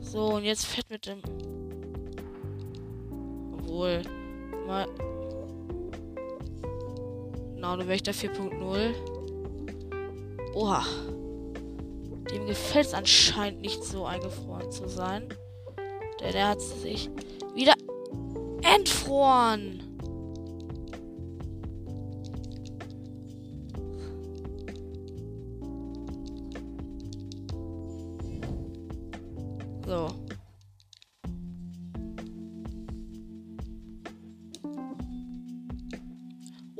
So, 0.00 0.34
und 0.34 0.44
jetzt 0.44 0.66
fährt 0.66 0.90
mit 0.90 1.06
dem 1.06 1.20
wohl 3.72 4.02
mal. 4.66 4.86
Nano 7.56 7.86
Wächter 7.86 8.12
4.0. 8.12 8.94
Oha. 10.54 10.84
Dem 12.30 12.46
gefällt 12.46 12.86
es 12.86 12.94
anscheinend 12.94 13.62
nicht 13.62 13.82
so 13.82 14.04
eingefroren 14.04 14.70
zu 14.70 14.88
sein. 14.88 15.28
Denn 16.20 16.34
er 16.34 16.48
hat 16.48 16.60
sich 16.60 17.10
wieder 17.54 17.74
entfroren. 18.62 19.91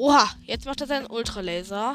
Oha, 0.04 0.28
jetzt 0.42 0.66
macht 0.66 0.80
er 0.80 0.88
seinen 0.88 1.06
Ultralaser. 1.06 1.94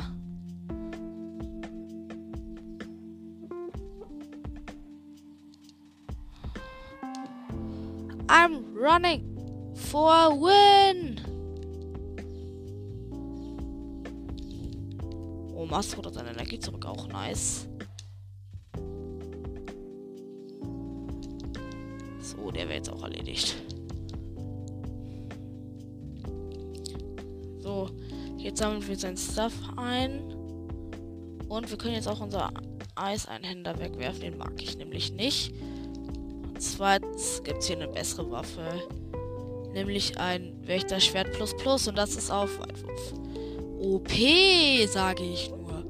I'm 8.29 8.63
running 8.73 9.25
for 9.75 10.09
a 10.09 10.29
win. 10.29 11.19
Oh, 15.53 15.65
Mastro 15.65 16.01
hat 16.05 16.13
seine 16.13 16.29
Energie 16.29 16.59
zurück. 16.61 16.85
Auch 16.85 17.09
nice. 17.09 17.67
So, 22.21 22.51
der 22.51 22.69
wäre 22.69 22.75
jetzt 22.75 22.89
auch 22.89 23.03
erledigt. 23.03 23.57
Sammeln 28.57 28.85
wir 28.87 28.97
sein 28.97 29.15
Stuff 29.15 29.53
ein. 29.77 30.33
Und 31.47 31.69
wir 31.69 31.77
können 31.77 31.93
jetzt 31.93 32.07
auch 32.07 32.19
unser 32.19 32.51
Eiseinhänder 32.95 33.79
wegwerfen. 33.79 34.21
Den 34.21 34.37
mag 34.37 34.53
ich 34.61 34.77
nämlich 34.77 35.13
nicht. 35.13 35.53
Und 36.43 36.61
zweitens 36.61 37.41
gibt 37.43 37.59
es 37.59 37.67
hier 37.67 37.77
eine 37.77 37.87
bessere 37.87 38.29
Waffe. 38.31 38.63
Nämlich 39.73 40.17
ein 40.17 40.53
Wächterschwert 40.65 41.31
Plus 41.33 41.55
Plus. 41.55 41.87
Und 41.87 41.97
das 41.97 42.15
ist 42.15 42.31
auf 42.31 42.59
Weitwurf. 42.59 43.13
OP, 43.79 44.11
sage 44.87 45.23
ich 45.23 45.49
nur. 45.51 45.85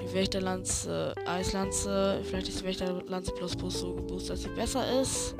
Die 0.00 0.12
Wächterlanze, 0.12 1.14
Eislanze. 1.26 2.20
Vielleicht 2.24 2.48
ist 2.48 2.60
die 2.60 2.64
Wächterlanze 2.64 3.32
Plus 3.32 3.56
Plus 3.56 3.80
so 3.80 3.94
geboostet, 3.94 4.32
dass 4.32 4.42
sie 4.42 4.48
besser 4.50 5.00
ist. 5.00 5.36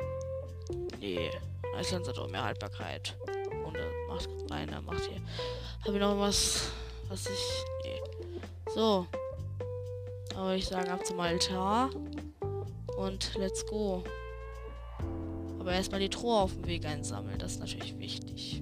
Nee, 1.01 1.29
Eislanze 1.77 2.11
hat 2.11 2.17
auch 2.17 2.29
mehr 2.29 2.43
Haltbarkeit 2.43 3.15
macht 4.17 4.51
einer 4.51 4.81
macht 4.81 5.05
hier. 5.05 5.21
Habe 5.87 5.99
ich 5.99 6.03
noch 6.03 6.19
was, 6.19 6.69
was 7.07 7.27
ich. 7.27 7.63
Nee. 7.85 8.01
So. 8.75 9.07
Aber 10.35 10.53
ich 10.53 10.65
sage 10.65 10.91
ab 10.91 11.05
zum 11.05 11.17
Altar. 11.17 11.89
Und 12.97 13.33
let's 13.35 13.65
go. 13.65 14.03
Aber 15.61 15.71
erstmal 15.71 16.01
die 16.01 16.09
Truhe 16.09 16.35
auf 16.35 16.51
dem 16.51 16.67
Weg 16.67 16.85
einsammeln. 16.85 17.39
Das 17.39 17.53
ist 17.53 17.59
natürlich 17.61 17.97
wichtig. 17.97 18.61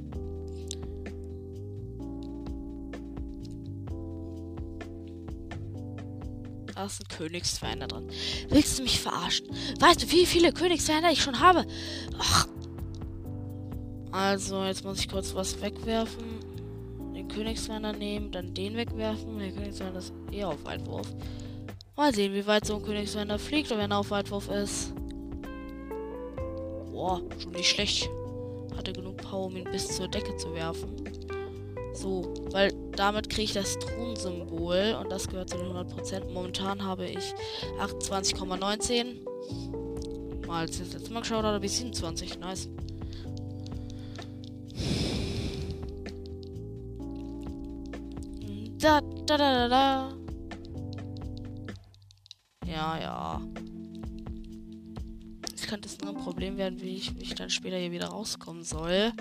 Da 6.76 6.86
ist 6.86 7.02
ein 7.02 7.08
Königsferner 7.08 7.88
drin. 7.88 8.08
Willst 8.50 8.78
du 8.78 8.84
mich 8.84 9.02
verarschen? 9.02 9.48
Weißt 9.80 10.04
du, 10.04 10.12
wie 10.12 10.28
viele 10.28 10.54
Königsferner 10.54 11.12
ich 11.12 11.24
schon 11.24 11.40
habe? 11.40 11.66
Ach, 12.20 12.48
also, 14.12 14.64
jetzt 14.64 14.84
muss 14.86 15.00
ich 15.00 15.10
kurz 15.10 15.34
was 15.34 15.60
wegwerfen. 15.60 16.45
Den 17.36 17.44
Königswanner 17.44 17.92
nehmen, 17.92 18.32
dann 18.32 18.54
den 18.54 18.78
wegwerfen. 18.78 19.40
Der 19.40 19.52
Königswanner 19.52 20.00
ist 20.00 20.14
eher 20.32 20.48
auf 20.48 20.64
Weitwurf. 20.64 21.14
Mal 21.98 22.14
sehen, 22.14 22.34
wie 22.34 22.48
weit 22.48 22.66
so 22.66 22.78
ein 22.78 22.84
Königswanner 22.84 23.38
fliegt, 23.38 23.70
wenn 23.72 23.92
er 23.92 23.98
auf 23.98 24.10
Weitwurf 24.10 24.50
ist. 24.50 24.94
Boah, 26.92 27.22
schon 27.38 27.52
nicht 27.52 27.70
schlecht. 27.70 28.10
Hatte 28.78 28.94
genug 28.94 29.18
Power, 29.18 29.48
um 29.48 29.58
ihn 29.58 29.70
bis 29.70 29.98
zur 29.98 30.08
Decke 30.08 30.38
zu 30.38 30.54
werfen. 30.54 30.96
So, 31.94 32.34
weil 32.52 32.72
damit 32.96 33.30
kriege 33.30 33.44
ich 33.44 33.54
das 33.54 33.78
Thronsymbol 33.80 34.98
und 35.02 35.12
das 35.12 35.28
gehört 35.28 35.50
zu 35.50 35.58
den 35.58 35.74
100%. 35.74 36.32
Momentan 36.32 36.84
habe 36.84 37.06
ich 37.06 37.34
28,19. 37.82 40.48
Mal 40.48 40.62
als 40.62 40.80
ich 40.80 41.10
Mal 41.10 41.20
geschaut 41.20 41.44
habe, 41.44 41.66
ich 41.66 41.74
27. 41.74 42.40
Nice. 42.40 42.70
Da, 49.26 49.38
da, 49.38 49.68
da, 49.68 49.68
da. 49.68 50.14
Ja, 52.68 53.00
ja. 53.00 53.42
Es 55.56 55.66
könnte 55.66 55.88
es 55.88 56.00
nur 56.00 56.16
ein 56.16 56.24
Problem 56.24 56.58
werden, 56.58 56.80
wie 56.80 56.96
ich 56.96 57.16
mich 57.16 57.34
dann 57.34 57.50
später 57.50 57.78
hier 57.78 57.92
wieder 57.92 58.10
rauskommen 58.10 58.64
soll. 58.64 59.12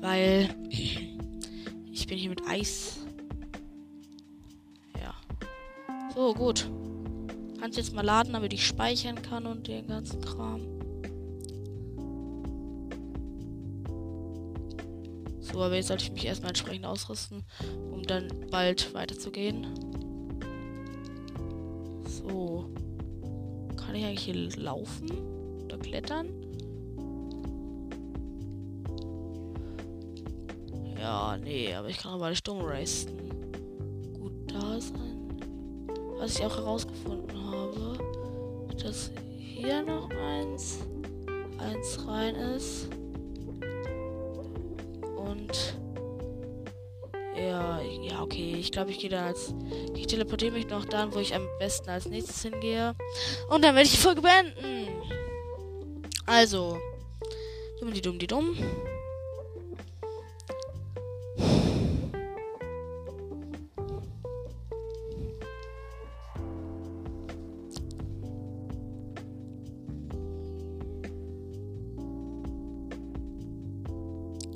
Weil 0.00 0.48
ich 0.70 2.06
bin 2.06 2.18
hier 2.18 2.30
mit 2.30 2.46
Eis. 2.46 2.98
Ja. 5.02 5.12
So, 6.14 6.34
gut. 6.34 6.70
Kannst 7.60 7.78
jetzt 7.78 7.94
mal 7.94 8.04
laden, 8.04 8.32
damit 8.32 8.52
ich 8.52 8.64
speichern 8.64 9.20
kann 9.22 9.44
und 9.44 9.66
den 9.66 9.88
ganzen 9.88 10.20
Kram. 10.20 10.77
So, 15.50 15.62
aber 15.62 15.76
jetzt 15.76 15.88
sollte 15.88 16.04
ich 16.04 16.12
mich 16.12 16.26
erstmal 16.26 16.50
entsprechend 16.50 16.84
ausrüsten, 16.84 17.44
um 17.90 18.02
dann 18.02 18.28
bald 18.50 18.92
weiterzugehen. 18.92 19.66
So. 22.04 22.70
Kann 23.76 23.94
ich 23.94 24.04
eigentlich 24.04 24.24
hier 24.24 24.62
laufen? 24.62 25.10
Oder 25.64 25.78
klettern? 25.78 26.28
Ja, 30.98 31.38
nee, 31.38 31.72
aber 31.72 31.88
ich 31.88 31.96
kann 31.96 32.12
aber 32.12 32.26
alle 32.26 32.36
stumm 32.36 32.60
racen. 32.60 33.08
Gut, 34.18 34.32
da 34.48 34.76
ist 34.76 34.94
ein. 34.94 35.30
was 36.18 36.38
ich 36.38 36.44
auch 36.44 36.56
herausgefunden 36.56 37.50
habe, 37.50 37.98
dass 38.82 39.10
hier 39.38 39.82
noch 39.82 40.10
eins, 40.10 40.80
eins 41.58 42.06
rein 42.06 42.34
ist. 42.34 42.88
Okay. 48.58 48.66
Ich 48.66 48.72
glaube, 48.72 48.90
ich 48.90 48.98
gehe 48.98 49.10
dann 49.10 49.24
als. 49.24 49.54
Ich 49.94 50.06
teleportiere 50.06 50.52
mich 50.52 50.68
noch 50.68 50.84
dann, 50.84 51.14
wo 51.14 51.18
ich 51.18 51.34
am 51.34 51.46
besten 51.58 51.88
als 51.90 52.06
nächstes 52.06 52.42
hingehe. 52.42 52.94
Und 53.48 53.64
dann 53.64 53.74
werde 53.74 53.86
ich 53.86 53.92
die 53.92 54.00
Folge 54.00 54.22
beenden. 54.22 54.88
Also. 56.26 56.78
Dumm, 57.80 57.92
die 57.92 58.00
dumm, 58.00 58.18
die 58.18 58.26
dumm. 58.26 58.56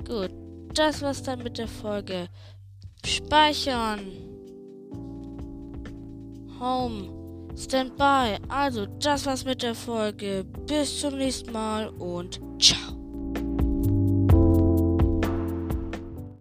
Gut, 0.04 0.30
das 0.74 1.00
war's 1.00 1.22
dann 1.22 1.42
mit 1.42 1.56
der 1.56 1.68
Folge. 1.68 2.28
Speichern. 3.12 4.00
Home. 6.58 7.12
Standby. 7.54 8.38
Also, 8.48 8.86
das 8.86 9.26
war's 9.26 9.44
mit 9.44 9.62
der 9.62 9.74
Folge. 9.74 10.44
Bis 10.66 11.00
zum 11.00 11.18
nächsten 11.18 11.52
Mal 11.52 11.88
und 11.88 12.40
ciao. 12.58 13.01